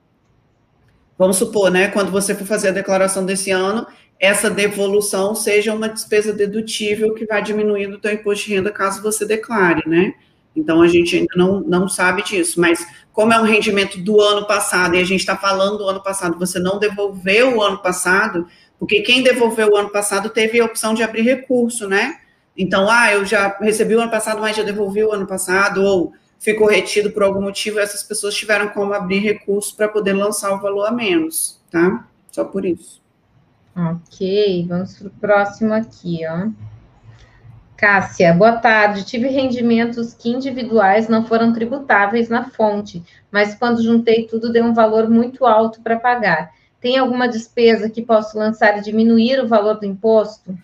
[1.17, 3.87] vamos supor, né, quando você for fazer a declaração desse ano,
[4.19, 9.01] essa devolução seja uma despesa dedutível que vai diminuindo o teu imposto de renda caso
[9.01, 10.13] você declare, né?
[10.55, 14.47] Então a gente ainda não, não sabe disso, mas como é um rendimento do ano
[14.49, 18.47] passado e a gente está falando do ano passado, você não devolveu o ano passado,
[18.81, 22.17] porque quem devolveu o ano passado teve a opção de abrir recurso, né?
[22.57, 26.13] Então, ah, eu já recebi o ano passado, mas já devolvi o ano passado, ou
[26.41, 30.61] ficou retido por algum motivo, essas pessoas tiveram como abrir recurso para poder lançar o
[30.61, 32.09] valor a menos, tá?
[32.33, 33.01] Só por isso.
[33.77, 36.49] Ok, vamos para o próximo aqui, ó.
[37.77, 39.05] Cássia, boa tarde.
[39.05, 44.75] Tive rendimentos que individuais não foram tributáveis na fonte, mas quando juntei tudo deu um
[44.75, 46.53] valor muito alto para pagar.
[46.81, 50.57] Tem alguma despesa que posso lançar e diminuir o valor do imposto?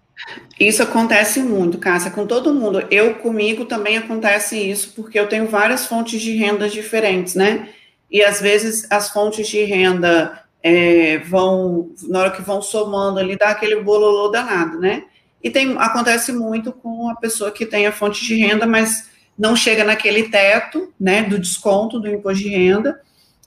[0.59, 2.87] Isso acontece muito, Cássia, com todo mundo.
[2.91, 7.69] Eu, comigo, também acontece isso, porque eu tenho várias fontes de renda diferentes, né?
[8.11, 13.37] E às vezes as fontes de renda é, vão, na hora que vão somando ali,
[13.37, 15.05] dá aquele bololô danado, né?
[15.43, 19.55] E tem, acontece muito com a pessoa que tem a fonte de renda, mas não
[19.55, 23.01] chega naquele teto, né, do desconto do imposto de renda,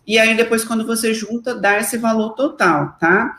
[0.05, 3.37] e aí depois, quando você junta, dá esse valor total, tá?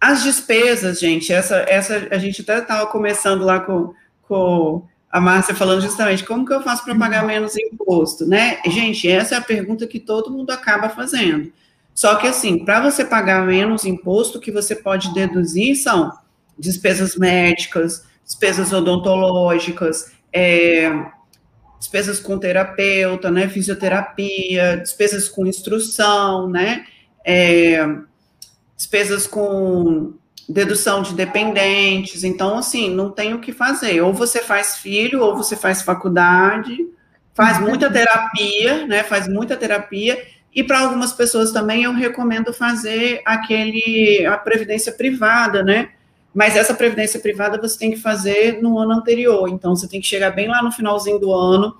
[0.00, 5.54] As despesas, gente, essa, essa a gente até estava começando lá com, com a Márcia
[5.54, 8.60] falando justamente como que eu faço para pagar menos imposto, né?
[8.64, 11.52] Gente, essa é a pergunta que todo mundo acaba fazendo.
[11.94, 16.10] Só que assim, para você pagar menos imposto, o que você pode deduzir são
[16.58, 20.90] despesas médicas, despesas odontológicas, é,
[21.78, 23.48] despesas com terapeuta, né?
[23.48, 26.86] Fisioterapia, despesas com instrução, né?
[27.22, 27.84] É,
[28.80, 30.14] despesas com
[30.48, 32.24] dedução de dependentes.
[32.24, 34.00] Então, assim, não tem o que fazer.
[34.00, 36.88] Ou você faz filho, ou você faz faculdade,
[37.34, 37.68] faz uhum.
[37.68, 39.02] muita terapia, né?
[39.04, 40.18] Faz muita terapia.
[40.54, 45.90] E para algumas pessoas também eu recomendo fazer aquele a previdência privada, né?
[46.34, 49.46] Mas essa previdência privada você tem que fazer no ano anterior.
[49.50, 51.76] Então você tem que chegar bem lá no finalzinho do ano.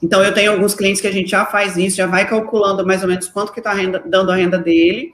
[0.00, 3.02] Então eu tenho alguns clientes que a gente já faz isso, já vai calculando mais
[3.02, 3.74] ou menos quanto que está
[4.06, 5.13] dando a renda dele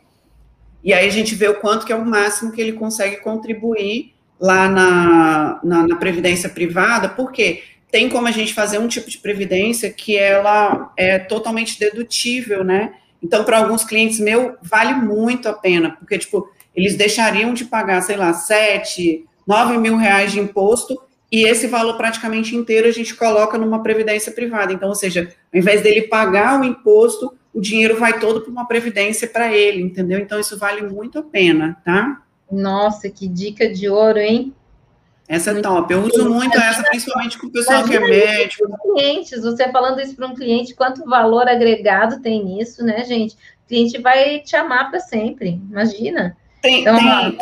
[0.82, 4.14] e aí a gente vê o quanto que é o máximo que ele consegue contribuir
[4.40, 9.18] lá na, na, na previdência privada, porque tem como a gente fazer um tipo de
[9.18, 12.94] previdência que ela é totalmente dedutível, né?
[13.22, 18.00] Então, para alguns clientes meu, vale muito a pena, porque, tipo, eles deixariam de pagar,
[18.00, 20.98] sei lá, 7, 9 mil reais de imposto,
[21.30, 24.72] e esse valor praticamente inteiro a gente coloca numa previdência privada.
[24.72, 28.66] Então, ou seja, ao invés dele pagar o imposto, o dinheiro vai todo para uma
[28.66, 30.18] previdência para ele, entendeu?
[30.18, 32.22] Então isso vale muito a pena, tá?
[32.50, 34.54] Nossa, que dica de ouro, hein?
[35.28, 35.92] Essa é top.
[35.92, 38.64] Eu uso muito essa, principalmente com o pessoal que é médico.
[38.82, 43.34] Clientes, você falando isso para um cliente, quanto valor agregado tem nisso, né, gente?
[43.34, 46.36] O cliente vai te amar para sempre, imagina.
[46.60, 47.38] Tem, então, tem.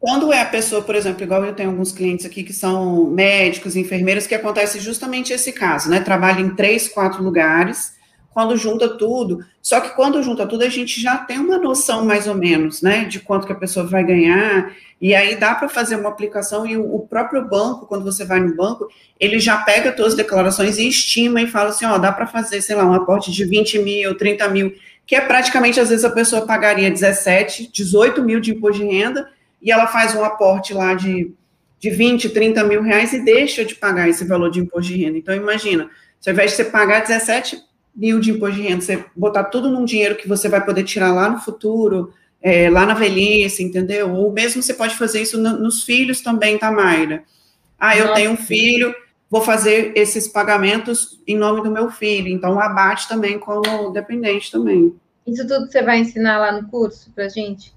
[0.00, 3.76] Quando é a pessoa, por exemplo, igual eu tenho alguns clientes aqui que são médicos,
[3.76, 6.00] enfermeiros, que acontece justamente esse caso, né?
[6.00, 7.92] Trabalha em três, quatro lugares,
[8.32, 9.44] quando junta tudo.
[9.60, 13.04] Só que quando junta tudo, a gente já tem uma noção mais ou menos, né,
[13.04, 14.74] de quanto que a pessoa vai ganhar.
[15.00, 18.54] E aí dá para fazer uma aplicação e o, próprio banco, quando você vai no
[18.54, 18.88] banco,
[19.18, 22.60] ele já pega todas as declarações e estima e fala assim, ó, dá para fazer,
[22.62, 24.74] sei lá, um aporte de 20 mil, 30 mil,
[25.06, 29.28] que é praticamente, às vezes, a pessoa pagaria 17, 18 mil de imposto de renda,
[29.60, 31.32] e ela faz um aporte lá de,
[31.78, 35.18] de 20, 30 mil reais e deixa de pagar esse valor de imposto de renda.
[35.18, 35.90] Então, imagina,
[36.26, 39.84] ao invés de você pagar 17 mil de imposto de renda, você botar tudo num
[39.84, 44.12] dinheiro que você vai poder tirar lá no futuro, é, lá na velhice, entendeu?
[44.12, 47.22] Ou mesmo você pode fazer isso no, nos filhos também, tá, Mayra?
[47.78, 48.16] Ah, eu Nossa.
[48.16, 48.94] tenho um filho,
[49.28, 54.94] vou fazer esses pagamentos em nome do meu filho, então abate também como dependente também.
[55.26, 57.72] Isso tudo você vai ensinar lá no curso pra gente?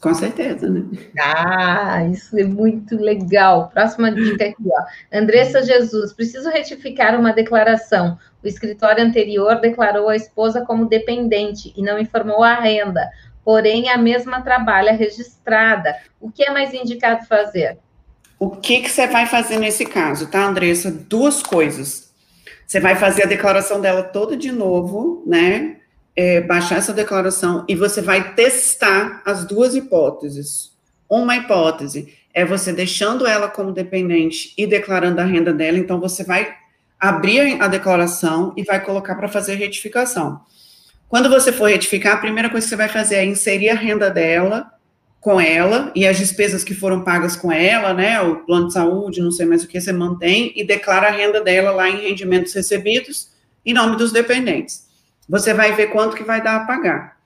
[0.00, 0.84] Com certeza, né?
[1.18, 3.70] Ah, isso é muito legal.
[3.72, 5.16] Próxima dica aqui, ó.
[5.18, 8.18] Andressa Jesus, preciso retificar uma declaração.
[8.44, 13.08] O escritório anterior declarou a esposa como dependente e não informou a renda.
[13.44, 15.96] Porém, a mesma trabalha registrada.
[16.20, 17.78] O que é mais indicado fazer?
[18.38, 20.90] O que, que você vai fazer nesse caso, tá, Andressa?
[20.90, 22.12] Duas coisas.
[22.66, 25.76] Você vai fazer a declaração dela toda de novo, né?
[26.16, 30.72] é, baixar essa declaração e você vai testar as duas hipóteses.
[31.08, 36.24] Uma hipótese é você deixando ela como dependente e declarando a renda dela, então você
[36.24, 36.54] vai
[37.04, 40.40] abrir a declaração e vai colocar para fazer retificação.
[41.06, 44.10] Quando você for retificar, a primeira coisa que você vai fazer é inserir a renda
[44.10, 44.72] dela
[45.20, 49.20] com ela e as despesas que foram pagas com ela, né, o plano de saúde,
[49.20, 52.54] não sei mais o que, você mantém e declara a renda dela lá em rendimentos
[52.54, 53.28] recebidos
[53.66, 54.86] em nome dos dependentes.
[55.28, 57.18] Você vai ver quanto que vai dar a pagar.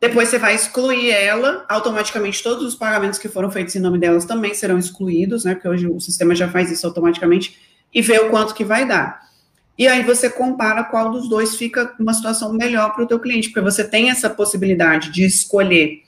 [0.00, 4.24] Depois você vai excluir ela, automaticamente todos os pagamentos que foram feitos em nome delas
[4.24, 5.54] também serão excluídos, né?
[5.54, 9.26] Porque hoje o sistema já faz isso automaticamente e vê o quanto que vai dar.
[9.76, 13.48] E aí você compara qual dos dois fica uma situação melhor para o teu cliente,
[13.48, 16.02] porque você tem essa possibilidade de escolher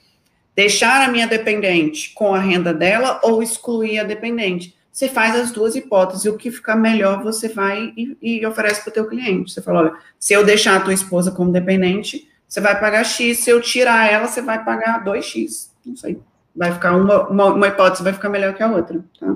[0.54, 5.50] deixar a minha dependente com a renda dela ou excluir a dependente você faz as
[5.50, 9.52] duas hipóteses, o que ficar melhor você vai e, e oferece para o teu cliente.
[9.52, 13.38] Você fala, olha, se eu deixar a tua esposa como dependente, você vai pagar X,
[13.38, 15.70] se eu tirar ela, você vai pagar 2X.
[15.86, 16.20] Não sei.
[16.54, 19.34] Vai ficar uma, uma, uma hipótese vai ficar melhor que a outra, tá?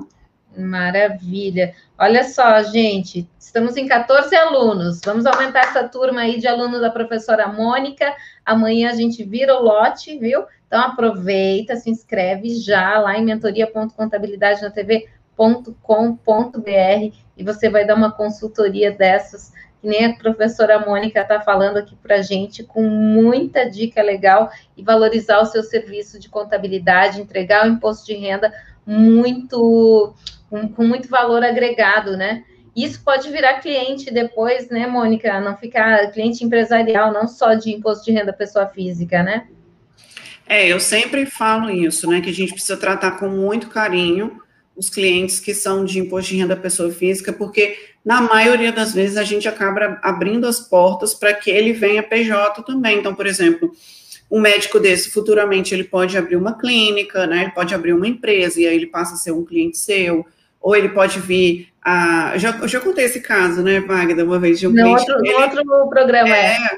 [0.57, 1.73] Maravilha.
[1.97, 5.01] Olha só, gente, estamos em 14 alunos.
[5.03, 8.13] Vamos aumentar essa turma aí de alunos da professora Mônica.
[8.45, 10.43] Amanhã a gente vira o lote, viu?
[10.67, 17.95] Então aproveita, se inscreve já lá em mentoria.contabilidade na TV com.br e você vai dar
[17.95, 22.83] uma consultoria dessas, que nem a professora Mônica está falando aqui para a gente, com
[22.83, 28.53] muita dica legal e valorizar o seu serviço de contabilidade, entregar o imposto de renda
[28.85, 30.13] muito
[30.49, 32.43] com, com muito valor agregado, né?
[32.75, 35.39] Isso pode virar cliente depois, né, Mônica?
[35.39, 39.47] Não ficar cliente empresarial, não só de imposto de renda pessoa física, né?
[40.47, 42.21] É, eu sempre falo isso, né?
[42.21, 44.41] Que a gente precisa tratar com muito carinho
[44.75, 49.15] os clientes que são de imposto de renda pessoa física, porque na maioria das vezes
[49.15, 52.99] a gente acaba abrindo as portas para que ele venha PJ também.
[52.99, 53.71] Então, por exemplo,
[54.29, 57.43] um médico desse futuramente ele pode abrir uma clínica, né?
[57.43, 60.25] Ele pode abrir uma empresa e aí ele passa a ser um cliente seu,
[60.65, 62.35] ou ele pode vir a.
[62.39, 65.11] Já, já contei esse caso, né, Magda, uma vez de um no cliente.
[65.11, 66.35] Outro, ele, no outro programa.
[66.35, 66.69] É, é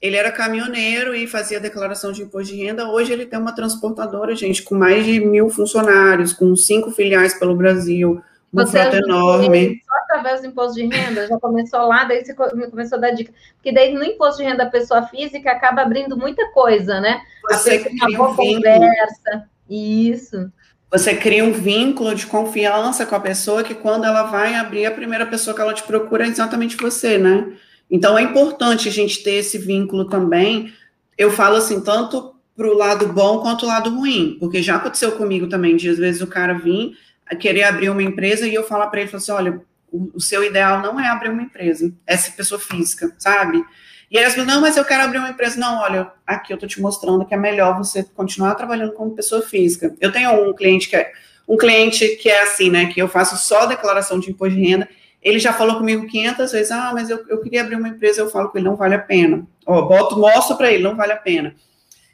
[0.00, 2.88] ele era caminhoneiro e fazia declaração de imposto de renda.
[2.88, 7.56] Hoje ele tem uma transportadora, gente, com mais de mil funcionários, com cinco filiais pelo
[7.56, 9.82] Brasil, uma Você frota enorme.
[9.84, 13.32] Só através do imposto de renda, já começou lá, daí você começou a dar dica.
[13.56, 17.20] Porque daí no imposto de renda pessoa física acaba abrindo muita coisa, né?
[17.50, 19.48] Você cria um conversa.
[19.68, 20.52] Isso.
[20.94, 24.92] Você cria um vínculo de confiança com a pessoa que quando ela vai abrir, a
[24.92, 27.52] primeira pessoa que ela te procura é exatamente você, né?
[27.90, 30.72] Então, é importante a gente ter esse vínculo também.
[31.18, 35.10] Eu falo assim, tanto para o lado bom quanto o lado ruim, porque já aconteceu
[35.12, 36.96] comigo também, de às vezes o cara vir
[37.40, 40.80] querer abrir uma empresa e eu falar para ele, assim, olha, o, o, seu ideal
[40.80, 43.64] não é abrir uma empresa, é ser pessoa física, sabe?
[44.10, 45.58] E aí as pessoas, não, mas eu quero abrir uma empresa.
[45.58, 49.42] Não, olha, aqui eu tô te mostrando que é melhor você continuar trabalhando como pessoa
[49.42, 49.94] física.
[50.00, 51.12] Eu tenho um cliente que é
[51.46, 54.88] um cliente que é assim, né, que eu faço só declaração de imposto de renda
[55.24, 58.30] ele já falou comigo 500 vezes, ah, mas eu, eu queria abrir uma empresa, eu
[58.30, 59.46] falo com ele, não vale a pena.
[59.64, 61.54] Ó, boto, mostro para ele, não vale a pena.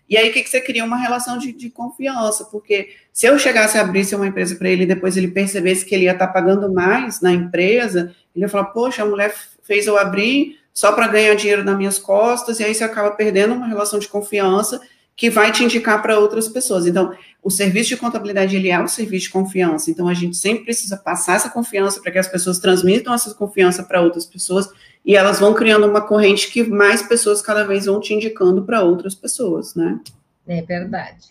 [0.09, 0.85] E aí, o que, que você cria?
[0.85, 4.85] Uma relação de, de confiança, porque se eu chegasse a abrir uma empresa para ele
[4.85, 8.48] e depois ele percebesse que ele ia estar tá pagando mais na empresa, ele ia
[8.48, 12.64] falar, poxa, a mulher fez eu abrir só para ganhar dinheiro nas minhas costas, e
[12.64, 14.80] aí você acaba perdendo uma relação de confiança
[15.16, 16.87] que vai te indicar para outras pessoas.
[16.87, 20.64] Então, o serviço de contabilidade, ele é um serviço de confiança, então a gente sempre
[20.64, 24.70] precisa passar essa confiança para que as pessoas transmitam essa confiança para outras pessoas,
[25.04, 28.83] e elas vão criando uma corrente que mais pessoas cada vez vão te indicando para
[28.83, 29.98] outras pessoas, né?
[30.46, 31.28] É verdade.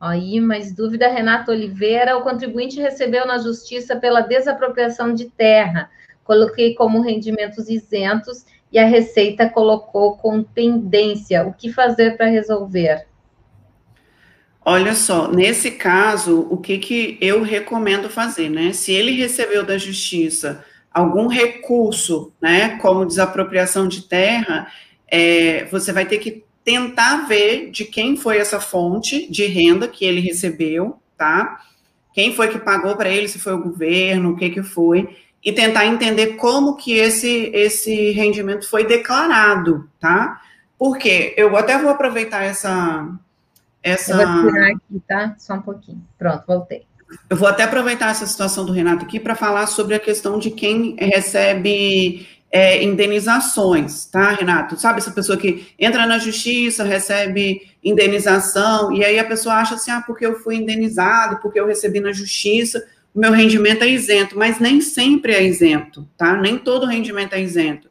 [0.00, 5.90] Aí, mais dúvida, Renato Oliveira, o contribuinte recebeu na justiça pela desapropriação de terra.
[6.22, 11.46] Coloquei como rendimentos isentos e a Receita colocou com pendência.
[11.46, 13.06] O que fazer para resolver?
[14.64, 18.72] Olha só, nesse caso, o que, que eu recomendo fazer, né?
[18.72, 24.66] Se ele recebeu da justiça algum recurso, né, como desapropriação de terra,
[25.06, 30.04] é, você vai ter que tentar ver de quem foi essa fonte de renda que
[30.04, 31.60] ele recebeu, tá?
[32.12, 35.52] Quem foi que pagou para ele, se foi o governo, o que que foi, e
[35.52, 40.42] tentar entender como que esse, esse rendimento foi declarado, tá?
[40.76, 43.08] Porque eu até vou aproveitar essa,
[43.80, 44.20] essa...
[44.20, 45.36] Eu vou tirar aqui, tá?
[45.38, 46.04] Só um pouquinho.
[46.18, 46.82] Pronto, voltei.
[47.30, 50.50] Eu vou até aproveitar essa situação do Renato aqui para falar sobre a questão de
[50.50, 54.76] quem recebe é, indenizações, tá, Renato?
[54.76, 59.92] Sabe essa pessoa que entra na justiça, recebe indenização, e aí a pessoa acha assim,
[59.92, 62.84] ah, porque eu fui indenizado, porque eu recebi na justiça,
[63.16, 66.36] meu rendimento é isento, mas nem sempre é isento, tá?
[66.36, 67.88] Nem todo rendimento é isento.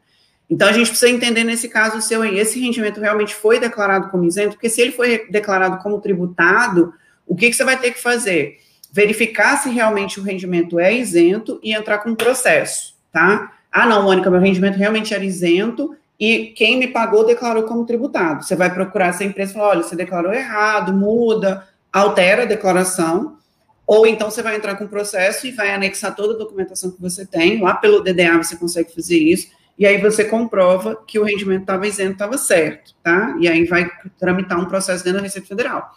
[0.47, 4.25] Então, a gente precisa entender nesse caso seu aí, esse rendimento realmente foi declarado como
[4.25, 6.93] isento, porque se ele foi declarado como tributado,
[7.25, 8.59] o que, que você vai ter que fazer?
[8.91, 13.53] Verificar se realmente o rendimento é isento e entrar com processo, tá?
[13.71, 18.43] Ah, não, Mônica, meu rendimento realmente era isento e quem me pagou declarou como tributado.
[18.43, 23.37] Você vai procurar essa empresa e falar, olha, você declarou errado, muda, altera a declaração,
[23.85, 27.01] ou então você vai entrar com o processo e vai anexar toda a documentação que
[27.01, 31.23] você tem, lá pelo DDA você consegue fazer isso, e aí você comprova que o
[31.23, 33.35] rendimento estava isento, estava certo, tá?
[33.39, 35.91] E aí vai tramitar um processo dentro da Receita Federal.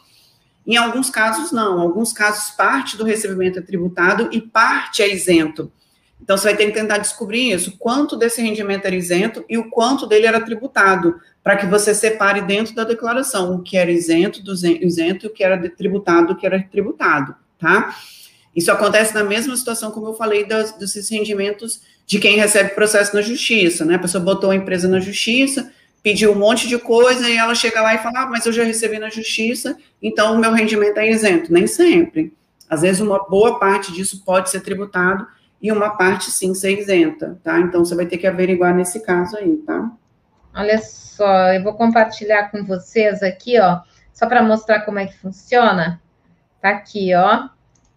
[0.67, 1.79] Em alguns casos, não.
[1.79, 5.73] Em alguns casos, parte do recebimento é tributado e parte é isento.
[6.21, 9.71] Então, você vai ter que tentar descobrir isso, quanto desse rendimento era isento e o
[9.71, 14.43] quanto dele era tributado, para que você separe dentro da declaração o que era isento
[14.43, 17.95] do isento e o que era tributado do que era tributado, tá?
[18.55, 23.15] Isso acontece na mesma situação, como eu falei, dos, desses rendimentos de quem recebe processo
[23.15, 23.97] na justiça, né?
[23.97, 25.71] A pessoa botou a empresa na justiça,
[26.03, 28.65] pediu um monte de coisa e ela chega lá e fala, ah, mas eu já
[28.65, 31.53] recebi na justiça, então o meu rendimento é isento.
[31.53, 32.33] Nem sempre.
[32.69, 35.27] Às vezes uma boa parte disso pode ser tributado
[35.61, 37.59] e uma parte sim ser isenta, tá?
[37.61, 39.91] Então você vai ter que averiguar nesse caso aí, tá?
[40.55, 43.81] Olha só, eu vou compartilhar com vocês aqui, ó,
[44.13, 46.01] só para mostrar como é que funciona.
[46.61, 47.49] Tá aqui, ó.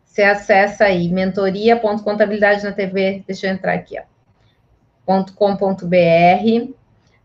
[0.05, 6.73] Você acessa aí, mentoria.contabilidade na TV, deixa eu entrar aqui, ó, .com.br.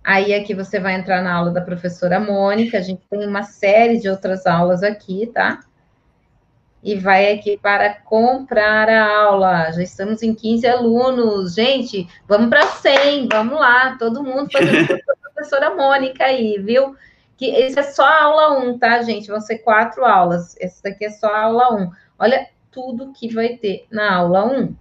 [0.05, 3.99] Aí aqui você vai entrar na aula da professora Mônica, a gente tem uma série
[3.99, 5.64] de outras aulas aqui, tá?
[6.81, 9.72] E vai aqui para comprar a aula.
[9.72, 11.55] Já estamos em 15 alunos.
[11.55, 16.94] Gente, vamos para 100, vamos lá, todo mundo fazendo a professora Mônica aí, viu?
[17.37, 19.29] Que esse é só a aula 1, tá, gente?
[19.29, 20.57] Vão ser quatro aulas.
[20.59, 21.90] Esse daqui é só a aula 1.
[22.18, 24.75] Olha, tudo que vai ter na aula 1.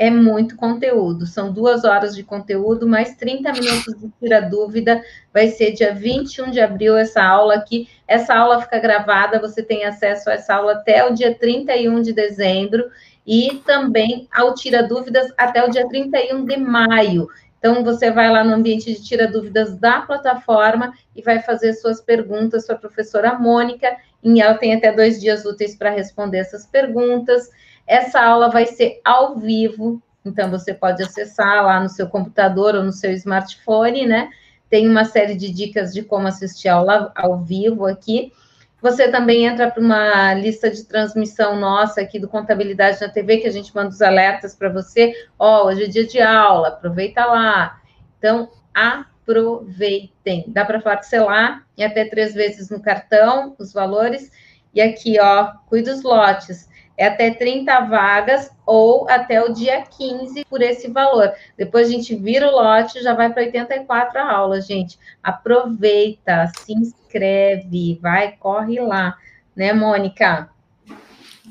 [0.00, 5.02] É muito conteúdo, são duas horas de conteúdo, mais 30 minutos de tira dúvida.
[5.34, 7.88] Vai ser dia 21 de abril essa aula aqui.
[8.06, 12.12] Essa aula fica gravada, você tem acesso a essa aula até o dia 31 de
[12.12, 12.88] dezembro
[13.26, 17.28] e também ao tira dúvidas até o dia 31 de maio.
[17.58, 22.00] Então, você vai lá no ambiente de tira dúvidas da plataforma e vai fazer suas
[22.00, 26.66] perguntas para a professora Mônica, e ela tem até dois dias úteis para responder essas
[26.66, 27.50] perguntas.
[27.86, 32.82] Essa aula vai ser ao vivo, então você pode acessar lá no seu computador ou
[32.82, 34.28] no seu smartphone, né?
[34.68, 38.32] Tem uma série de dicas de como assistir aula ao vivo aqui.
[38.80, 43.48] Você também entra para uma lista de transmissão nossa aqui do Contabilidade na TV, que
[43.48, 45.12] a gente manda os alertas para você.
[45.36, 47.80] Ó, oh, hoje é dia de aula, aproveita lá.
[48.18, 50.44] Então, aproveitem.
[50.48, 54.30] Dá para parcelar e até três vezes no cartão os valores.
[54.72, 60.44] E aqui, ó, cuida dos lotes é até 30 vagas ou até o dia 15
[60.50, 61.32] por esse valor.
[61.56, 64.98] Depois a gente vira o lote, já vai para 84 aulas, gente.
[65.22, 69.16] Aproveita, se inscreve, vai, corre lá,
[69.54, 70.50] né, Mônica?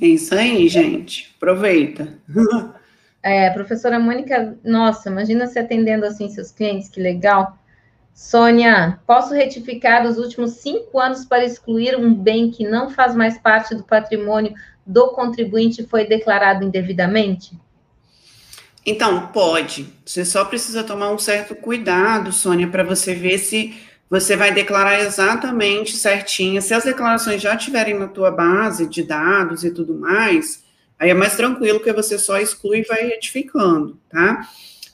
[0.01, 1.33] É isso aí, gente.
[1.37, 2.13] Aproveita.
[3.23, 7.57] É, professora Mônica, nossa, imagina se atendendo assim seus clientes, que legal.
[8.13, 13.37] Sônia, posso retificar os últimos cinco anos para excluir um bem que não faz mais
[13.37, 14.53] parte do patrimônio
[14.87, 17.51] do contribuinte foi declarado indevidamente?
[18.85, 19.93] Então, pode.
[20.05, 23.75] Você só precisa tomar um certo cuidado, Sônia, para você ver se
[24.09, 26.61] você vai declarar exatamente certinho.
[26.61, 30.63] Se as declarações já estiverem na tua base de dados e tudo mais,
[30.97, 34.47] aí é mais tranquilo que você só exclui e vai retificando, tá?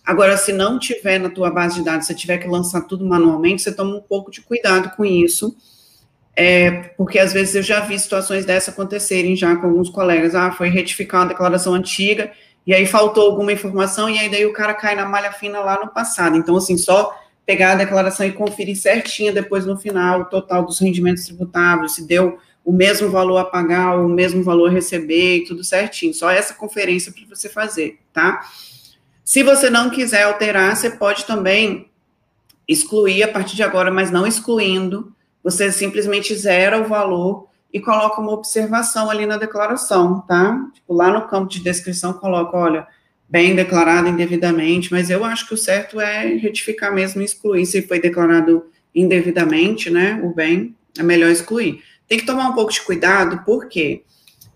[0.04, 3.62] Agora, se não tiver na tua base de dados, você tiver que lançar tudo manualmente,
[3.62, 5.56] você toma um pouco de cuidado com isso,
[6.36, 10.34] é, porque às vezes eu já vi situações dessa acontecerem já com alguns colegas.
[10.34, 12.32] Ah, foi retificar uma declaração antiga,
[12.66, 15.80] e aí faltou alguma informação, e aí daí o cara cai na malha fina lá
[15.80, 16.36] no passado.
[16.38, 17.14] Então, assim, só
[17.46, 22.08] pegar a declaração e conferir certinho depois no final o total dos rendimentos tributáveis, se
[22.08, 26.14] deu o mesmo valor a pagar, o mesmo valor a receber, tudo certinho.
[26.14, 28.42] Só essa conferência para você fazer, tá?
[29.26, 31.90] Se você não quiser alterar, você pode também
[32.68, 35.14] excluir a partir de agora, mas não excluindo,
[35.44, 40.64] você simplesmente zera o valor e coloca uma observação ali na declaração, tá?
[40.74, 42.88] Tipo, lá no campo de descrição coloca, olha,
[43.28, 47.66] bem declarado indevidamente, mas eu acho que o certo é retificar mesmo e excluir.
[47.66, 51.84] Se foi declarado indevidamente, né, o bem, é melhor excluir.
[52.08, 54.04] Tem que tomar um pouco de cuidado, porque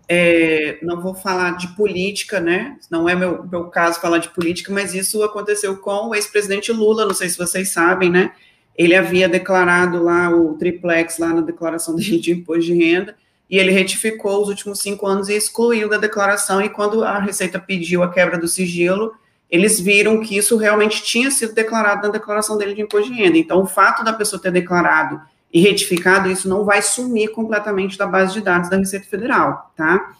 [0.08, 2.76] é, não vou falar de política, né?
[2.90, 7.04] Não é meu, meu caso falar de política, mas isso aconteceu com o ex-presidente Lula,
[7.04, 8.32] não sei se vocês sabem, né?
[8.78, 13.16] Ele havia declarado lá o triplex lá na declaração dele de imposto de renda,
[13.50, 17.58] e ele retificou os últimos cinco anos e excluiu da declaração, e quando a Receita
[17.58, 19.12] pediu a quebra do sigilo,
[19.50, 23.36] eles viram que isso realmente tinha sido declarado na declaração dele de imposto de renda.
[23.36, 25.20] Então, o fato da pessoa ter declarado
[25.52, 30.12] e retificado, isso não vai sumir completamente da base de dados da Receita Federal, tá?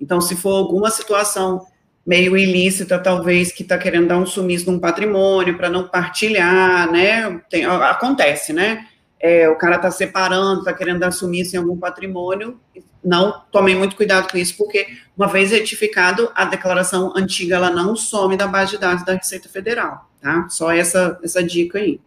[0.00, 1.64] Então, se for alguma situação
[2.06, 7.40] meio ilícita, talvez, que está querendo dar um sumiço num patrimônio para não partilhar, né?
[7.48, 8.86] Tem, acontece, né?
[9.20, 12.60] É, o cara está separando, está querendo dar sumiço em algum patrimônio,
[13.04, 14.86] não tomem muito cuidado com isso, porque
[15.16, 19.48] uma vez retificado, a declaração antiga ela não some da base de dados da Receita
[19.48, 20.48] Federal, tá?
[20.48, 22.00] Só essa, essa dica aí.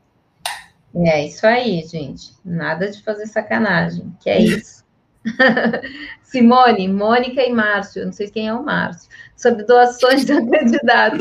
[1.06, 2.34] É isso aí, gente.
[2.44, 4.84] Nada de fazer sacanagem, que é isso.
[6.24, 11.18] Simone, Mônica e Márcio, não sei quem é o Márcio, sobre doações da candidato.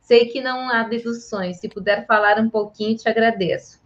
[0.00, 1.58] sei que não há deduções.
[1.58, 3.80] Se puder falar um pouquinho, te agradeço.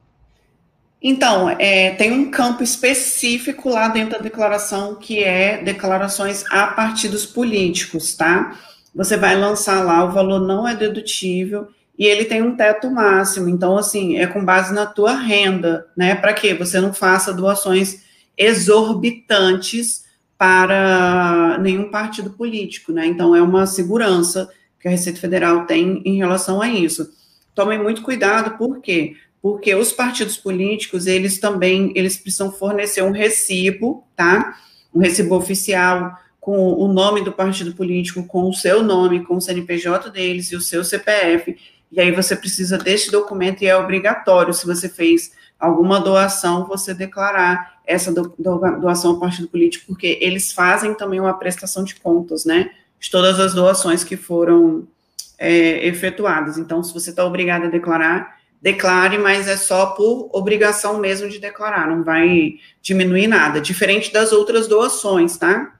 [1.07, 7.26] Então, é, tem um campo específico lá dentro da declaração que é declarações a partidos
[7.26, 8.59] políticos, tá?
[8.95, 11.68] Você vai lançar lá, o valor não é dedutível
[11.99, 13.51] e ele tem um teto máximo.
[13.51, 16.14] Então, assim, é com base na tua renda, né?
[16.14, 18.03] Para que você não faça doações
[18.37, 20.04] exorbitantes
[20.45, 23.07] para nenhum partido político, né?
[23.07, 24.47] Então, é uma segurança
[24.78, 27.11] que a Receita Federal tem em relação a isso.
[27.55, 29.16] Tomem muito cuidado, por quê?
[29.40, 34.59] Porque os partidos políticos, eles também, eles precisam fornecer um recibo, tá?
[34.95, 39.40] Um recibo oficial com o nome do partido político, com o seu nome, com o
[39.40, 41.57] CNPJ deles e o seu CPF,
[41.90, 46.92] e aí você precisa deste documento e é obrigatório, se você fez alguma doação, você
[46.92, 51.95] declarar essa do, do, doação ao partido político, porque eles fazem também uma prestação de
[51.97, 54.87] contas, né, de todas as doações que foram
[55.39, 56.57] é, efetuadas.
[56.59, 61.39] Então, se você está obrigado a declarar, declare, mas é só por obrigação mesmo de
[61.39, 65.74] declarar, não vai diminuir nada, diferente das outras doações, tá?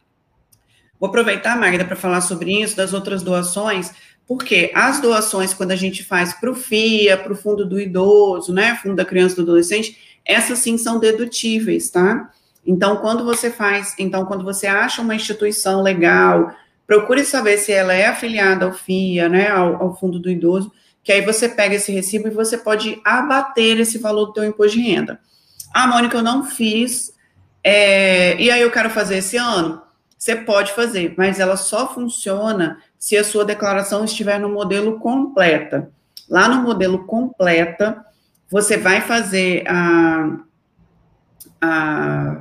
[1.01, 3.93] Vou aproveitar, Magda, para falar sobre isso, das outras doações,
[4.27, 8.53] porque as doações, quando a gente faz para o FIA, para o Fundo do Idoso,
[8.53, 12.31] né, Fundo da Criança e do Adolescente, essas sim são dedutíveis, tá?
[12.67, 16.51] Então, quando você faz, então, quando você acha uma instituição legal,
[16.87, 20.73] procure saber se ela é afiliada ao FIA, né, ao, ao Fundo do Idoso,
[21.03, 24.79] que aí você pega esse recibo e você pode abater esse valor do teu imposto
[24.79, 25.21] de renda.
[25.75, 27.13] Ah, Mônica, eu não fiz,
[27.63, 29.83] é, e aí eu quero fazer esse ano.
[30.17, 35.91] Você pode fazer, mas ela só funciona se a sua declaração estiver no modelo completa.
[36.31, 38.03] Lá no modelo completa,
[38.55, 40.39] você vai fazer a,
[41.61, 42.37] a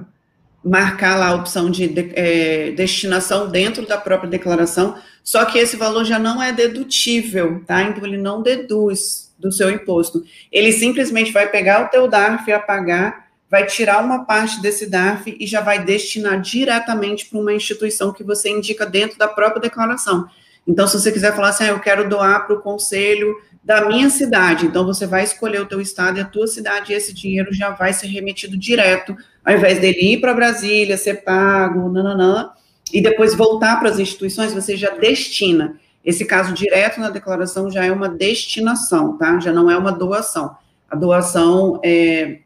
[0.63, 5.75] marcar lá a opção de, de é, destinação dentro da própria declaração, só que esse
[5.75, 7.81] valor já não é dedutível, tá?
[7.81, 10.23] Então ele não deduz do seu imposto.
[10.51, 15.35] Ele simplesmente vai pegar o teu DARF a pagar, vai tirar uma parte desse DARF
[15.39, 20.27] e já vai destinar diretamente para uma instituição que você indica dentro da própria declaração.
[20.67, 24.09] Então, se você quiser falar assim, ah, eu quero doar para o conselho da minha
[24.09, 27.53] cidade, então você vai escolher o teu estado e a tua cidade e esse dinheiro
[27.53, 32.51] já vai ser remetido direto, ao invés dele ir para Brasília, ser pago, nananã,
[32.91, 35.79] e depois voltar para as instituições, você já destina.
[36.03, 39.39] Esse caso direto na declaração já é uma destinação, tá?
[39.39, 40.57] Já não é uma doação.
[40.89, 42.39] A doação é,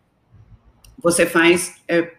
[1.01, 2.13] você faz é,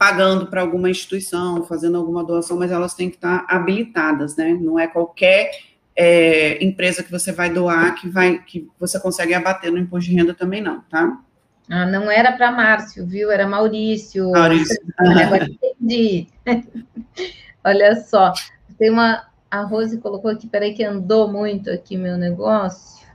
[0.00, 4.54] pagando para alguma instituição, fazendo alguma doação, mas elas têm que estar habilitadas, né?
[4.58, 5.50] Não é qualquer
[5.94, 10.16] é, empresa que você vai doar que vai que você consegue abater no imposto de
[10.16, 11.20] renda também não, tá?
[11.68, 13.30] Ah, não era para Márcio, viu?
[13.30, 14.30] Era Maurício.
[14.30, 14.74] Maurício.
[14.96, 16.28] Agora entendi.
[17.62, 18.32] Olha só,
[18.78, 19.28] tem uma.
[19.50, 23.06] A Rose colocou aqui, peraí, que andou muito aqui meu negócio.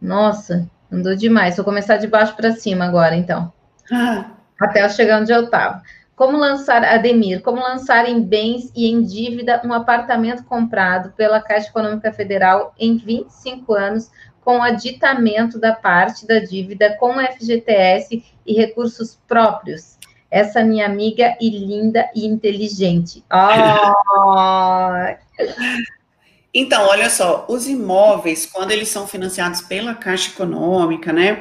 [0.00, 1.56] Nossa, andou demais.
[1.56, 3.52] Vou começar de baixo para cima agora, então.
[3.90, 4.37] Ah.
[4.60, 5.82] Até chegar onde eu estava.
[6.18, 11.68] Como lançar, Ademir, como lançar em bens e em dívida um apartamento comprado pela Caixa
[11.68, 19.16] Econômica Federal em 25 anos, com aditamento da parte da dívida com FGTS e recursos
[19.28, 19.96] próprios?
[20.28, 23.24] Essa minha amiga e linda e inteligente.
[23.32, 23.78] Oh!
[26.52, 31.40] Então, olha só, os imóveis, quando eles são financiados pela Caixa Econômica, né,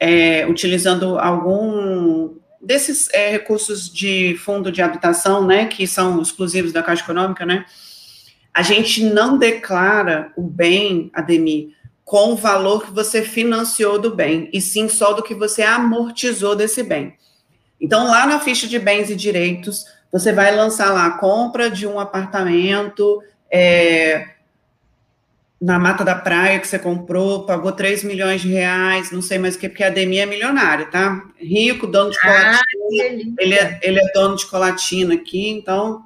[0.00, 2.30] é, utilizando algum
[2.68, 7.64] desses é, recursos de fundo de habitação, né, que são exclusivos da Caixa Econômica, né,
[8.52, 11.70] a gente não declara o bem, Ademir,
[12.04, 16.54] com o valor que você financiou do bem, e sim só do que você amortizou
[16.54, 17.16] desse bem.
[17.80, 21.86] Então, lá na ficha de bens e direitos, você vai lançar lá a compra de
[21.86, 24.28] um apartamento é,
[25.60, 29.56] na Mata da Praia que você comprou, pagou 3 milhões de reais, não sei mais
[29.56, 31.24] o que, porque a Demi é milionária, tá?
[31.36, 32.58] Rico, dono de colatina.
[32.58, 32.62] Ah,
[33.38, 36.04] ele, é, ele é dono de colatina aqui, então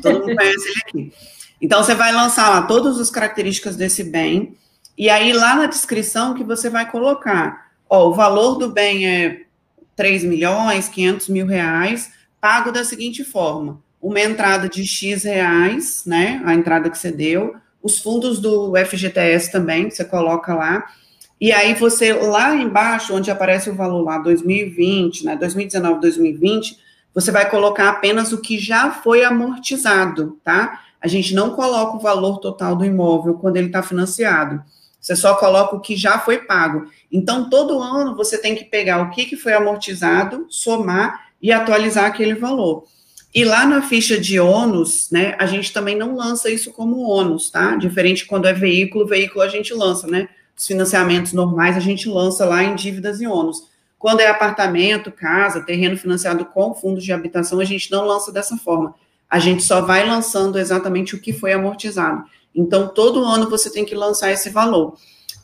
[0.00, 1.12] todo mundo conhece ele aqui.
[1.60, 4.56] Então, você vai lançar lá todas as características desse bem,
[4.96, 9.42] e aí lá na descrição que você vai colocar, ó, o valor do bem é
[9.96, 16.40] 3 milhões, 500 mil reais, pago da seguinte forma: uma entrada de X reais, né?
[16.44, 17.56] A entrada que você deu,
[17.88, 20.86] os fundos do FGTS também, você coloca lá.
[21.40, 25.36] E aí você, lá embaixo, onde aparece o valor lá, 2020, né?
[25.36, 26.78] 2019, 2020,
[27.14, 30.80] você vai colocar apenas o que já foi amortizado, tá?
[31.00, 34.62] A gente não coloca o valor total do imóvel quando ele está financiado.
[35.00, 36.86] Você só coloca o que já foi pago.
[37.10, 42.06] Então, todo ano você tem que pegar o que, que foi amortizado, somar e atualizar
[42.06, 42.84] aquele valor.
[43.38, 47.48] E lá na ficha de ônus, né, a gente também não lança isso como ônus,
[47.48, 47.76] tá?
[47.76, 50.28] Diferente quando é veículo, veículo a gente lança, né?
[50.56, 53.68] Os financiamentos normais a gente lança lá em dívidas e ônus.
[53.96, 58.56] Quando é apartamento, casa, terreno financiado com fundos de habitação, a gente não lança dessa
[58.56, 58.92] forma.
[59.30, 62.24] A gente só vai lançando exatamente o que foi amortizado.
[62.52, 64.96] Então, todo ano você tem que lançar esse valor.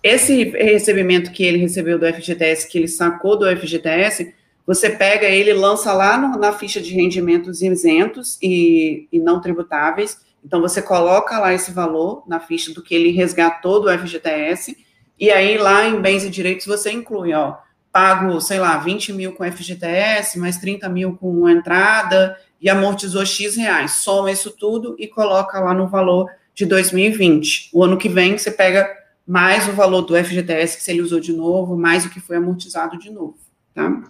[0.02, 4.34] Esse recebimento que ele recebeu do FGTS, que ele sacou do FGTS,
[4.66, 10.18] você pega ele lança lá no, na ficha de rendimentos isentos e, e não tributáveis.
[10.44, 14.76] Então, você coloca lá esse valor na ficha do que ele resgatou do FGTS,
[15.18, 17.56] e aí lá em bens e direitos você inclui, ó,
[17.90, 23.56] pago, sei lá, 20 mil com FGTS, mais 30 mil com entrada, e amortizou X
[23.56, 23.92] reais.
[24.02, 27.70] Soma isso tudo e coloca lá no valor de 2020.
[27.72, 28.88] O ano que vem você pega
[29.26, 32.36] mais o valor do FGTS que se ele usou de novo, mais o que foi
[32.36, 33.38] amortizado de novo,
[33.72, 34.02] tá?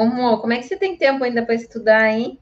[0.00, 2.38] Amor, como é que você tem tempo ainda para estudar, hein?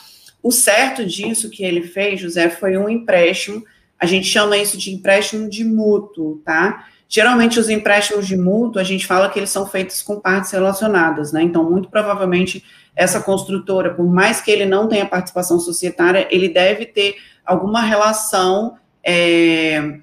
[0.48, 3.66] O certo disso que ele fez, José, foi um empréstimo.
[4.00, 6.88] A gente chama isso de empréstimo de mútuo, tá?
[7.10, 11.34] Geralmente, os empréstimos de mútuo, a gente fala que eles são feitos com partes relacionadas,
[11.34, 11.44] né?
[11.44, 12.64] Então, muito provavelmente,
[12.96, 18.78] essa construtora, por mais que ele não tenha participação societária, ele deve ter alguma relação
[19.04, 20.00] é,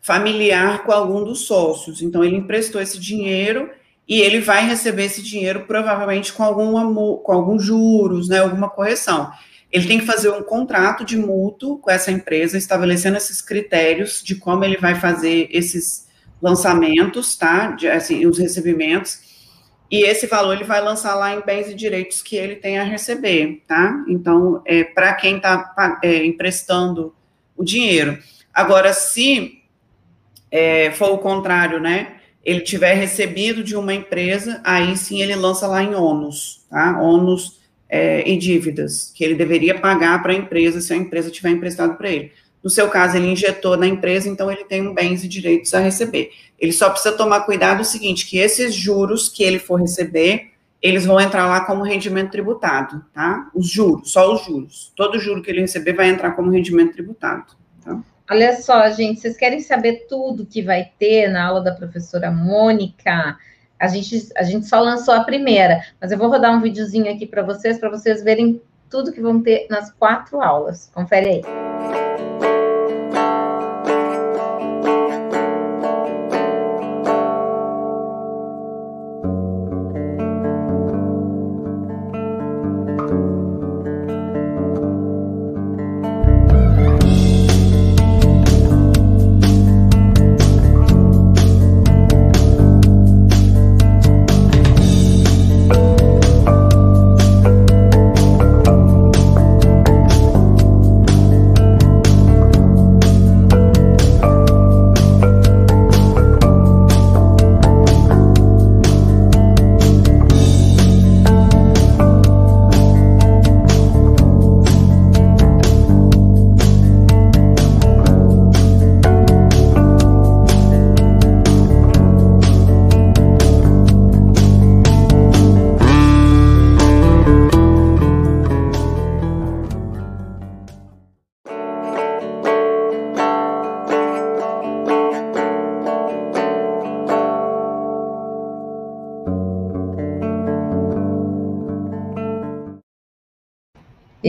[0.00, 2.02] familiar com algum dos sócios.
[2.02, 3.68] Então, ele emprestou esse dinheiro
[4.06, 8.38] e ele vai receber esse dinheiro provavelmente com, algum, com alguns juros, né?
[8.38, 9.32] Alguma correção
[9.70, 14.34] ele tem que fazer um contrato de mútuo com essa empresa, estabelecendo esses critérios de
[14.34, 16.08] como ele vai fazer esses
[16.40, 17.72] lançamentos, tá?
[17.72, 19.26] De, assim, os recebimentos.
[19.90, 22.84] e esse valor ele vai lançar lá em bens e direitos que ele tem a
[22.84, 24.04] receber, tá?
[24.06, 27.14] Então, é para quem está é, emprestando
[27.56, 28.18] o dinheiro.
[28.52, 29.62] Agora, se
[30.50, 32.16] é, for o contrário, né?
[32.44, 37.00] Ele tiver recebido de uma empresa, aí sim ele lança lá em ônus, tá?
[37.00, 37.57] Ônus
[37.88, 41.96] é, e dívidas, que ele deveria pagar para a empresa se a empresa tiver emprestado
[41.96, 42.32] para ele.
[42.62, 46.30] No seu caso, ele injetou na empresa, então ele tem bens e direitos a receber.
[46.58, 50.50] Ele só precisa tomar cuidado o seguinte, que esses juros que ele for receber,
[50.82, 53.48] eles vão entrar lá como rendimento tributado, tá?
[53.54, 54.92] Os juros, só os juros.
[54.96, 57.46] Todo juro que ele receber vai entrar como rendimento tributado,
[57.84, 58.00] tá?
[58.30, 63.38] Olha só, gente, vocês querem saber tudo que vai ter na aula da professora Mônica?
[63.78, 67.26] A gente, a gente só lançou a primeira, mas eu vou rodar um videozinho aqui
[67.26, 68.60] para vocês, para vocês verem
[68.90, 70.90] tudo que vão ter nas quatro aulas.
[70.92, 71.97] Confere aí.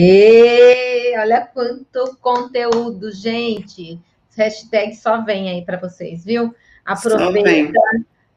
[0.02, 4.00] E olha quanto conteúdo, gente.
[4.38, 6.56] Hashtag só vem aí para vocês, viu?
[6.86, 7.78] Aproveita,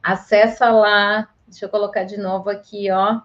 [0.02, 1.28] acessa lá.
[1.46, 3.20] Deixa eu colocar de novo aqui, ó.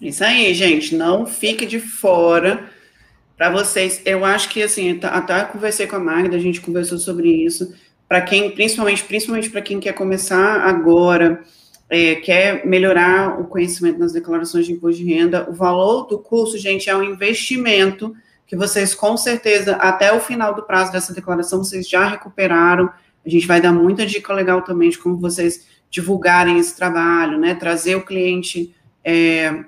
[0.00, 2.68] Isso aí, gente, não fique de fora
[3.40, 7.30] para vocês, eu acho que assim, até conversei com a Magda, a gente conversou sobre
[7.30, 7.74] isso.
[8.06, 11.42] Para quem, principalmente, principalmente para quem quer começar agora,
[11.88, 16.58] é, quer melhorar o conhecimento nas declarações de imposto de renda, o valor do curso,
[16.58, 18.14] gente, é um investimento
[18.46, 22.90] que vocês, com certeza, até o final do prazo dessa declaração, vocês já recuperaram.
[23.24, 27.54] A gente vai dar muita dica legal também de como vocês divulgarem esse trabalho, né?
[27.54, 29.64] Trazer o cliente é,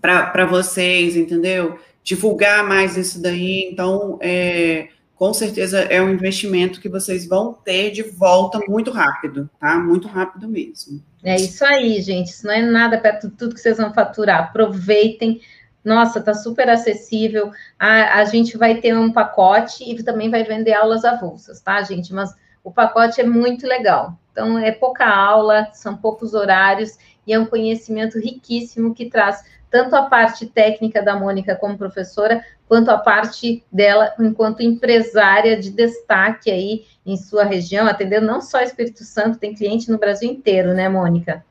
[0.00, 1.78] para vocês, entendeu?
[2.02, 3.68] Divulgar mais isso daí.
[3.70, 9.48] Então, é, com certeza é um investimento que vocês vão ter de volta muito rápido,
[9.60, 9.78] tá?
[9.78, 11.02] Muito rápido mesmo.
[11.22, 12.30] É isso aí, gente.
[12.30, 14.44] Isso não é nada de tudo que vocês vão faturar.
[14.44, 15.40] Aproveitem.
[15.84, 17.52] Nossa, tá super acessível.
[17.78, 22.12] A, a gente vai ter um pacote e também vai vender aulas avulsas, tá, gente?
[22.12, 22.34] Mas
[22.64, 24.18] o pacote é muito legal.
[24.32, 29.96] Então, é pouca aula, são poucos horários e é um conhecimento riquíssimo que traz tanto
[29.96, 36.50] a parte técnica da Mônica como professora, quanto a parte dela enquanto empresária de destaque
[36.50, 40.90] aí em sua região, atendendo não só Espírito Santo, tem cliente no Brasil inteiro, né,
[40.90, 41.42] Mônica?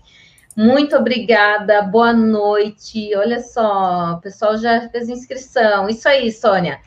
[0.56, 3.14] Muito obrigada, boa noite.
[3.16, 5.88] Olha só, o pessoal já fez inscrição.
[5.88, 6.80] Isso aí, Sônia.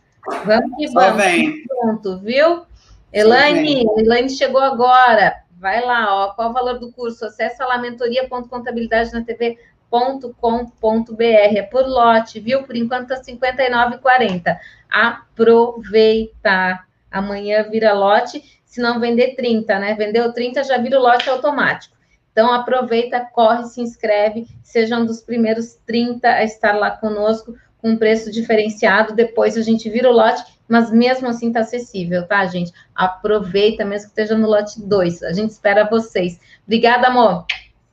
[0.45, 1.23] Vamos que vamos.
[1.83, 2.65] Junto, viu?
[3.11, 5.43] Elaine, Elaine chegou agora.
[5.59, 6.33] Vai lá, ó.
[6.33, 7.25] Qual o valor do curso?
[7.25, 9.57] Acesse lá mentoria.contabilidade na TV
[9.89, 12.63] com.br É por lote, viu?
[12.63, 14.57] Por enquanto tá R$ 59,40.
[14.89, 16.83] Aproveita.
[17.09, 19.93] Amanhã vira lote, se não vender 30, né?
[19.95, 21.96] Vendeu 30, já vira o lote automático.
[22.37, 27.89] Então aproveita, corre, se inscreve, seja um dos primeiros 30 a estar lá conosco com
[27.89, 29.15] um preço diferenciado.
[29.15, 32.71] Depois a gente vira o lote, mas mesmo assim tá acessível, tá, gente?
[32.93, 35.23] Aproveita, mesmo que esteja no lote 2.
[35.23, 36.39] A gente espera vocês.
[36.63, 37.43] Obrigada, amor.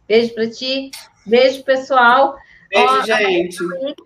[0.07, 0.91] Beijo para ti.
[1.27, 2.37] Beijo, pessoal.
[2.69, 3.57] Beijo, Ó, gente.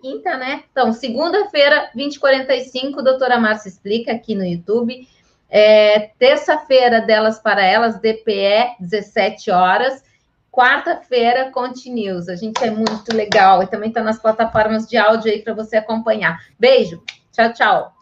[0.01, 0.63] Quinta, né?
[0.71, 5.05] Então, segunda-feira, 20h45, doutora Márcia explica aqui no YouTube.
[5.49, 10.07] É, Terça-feira, delas para elas, DPE, 17 horas.
[10.51, 12.27] Quarta-feira, Continues.
[12.27, 15.77] A gente é muito legal e também está nas plataformas de áudio aí para você
[15.77, 16.39] acompanhar.
[16.59, 17.03] Beijo.
[17.31, 17.98] Tchau, tchau.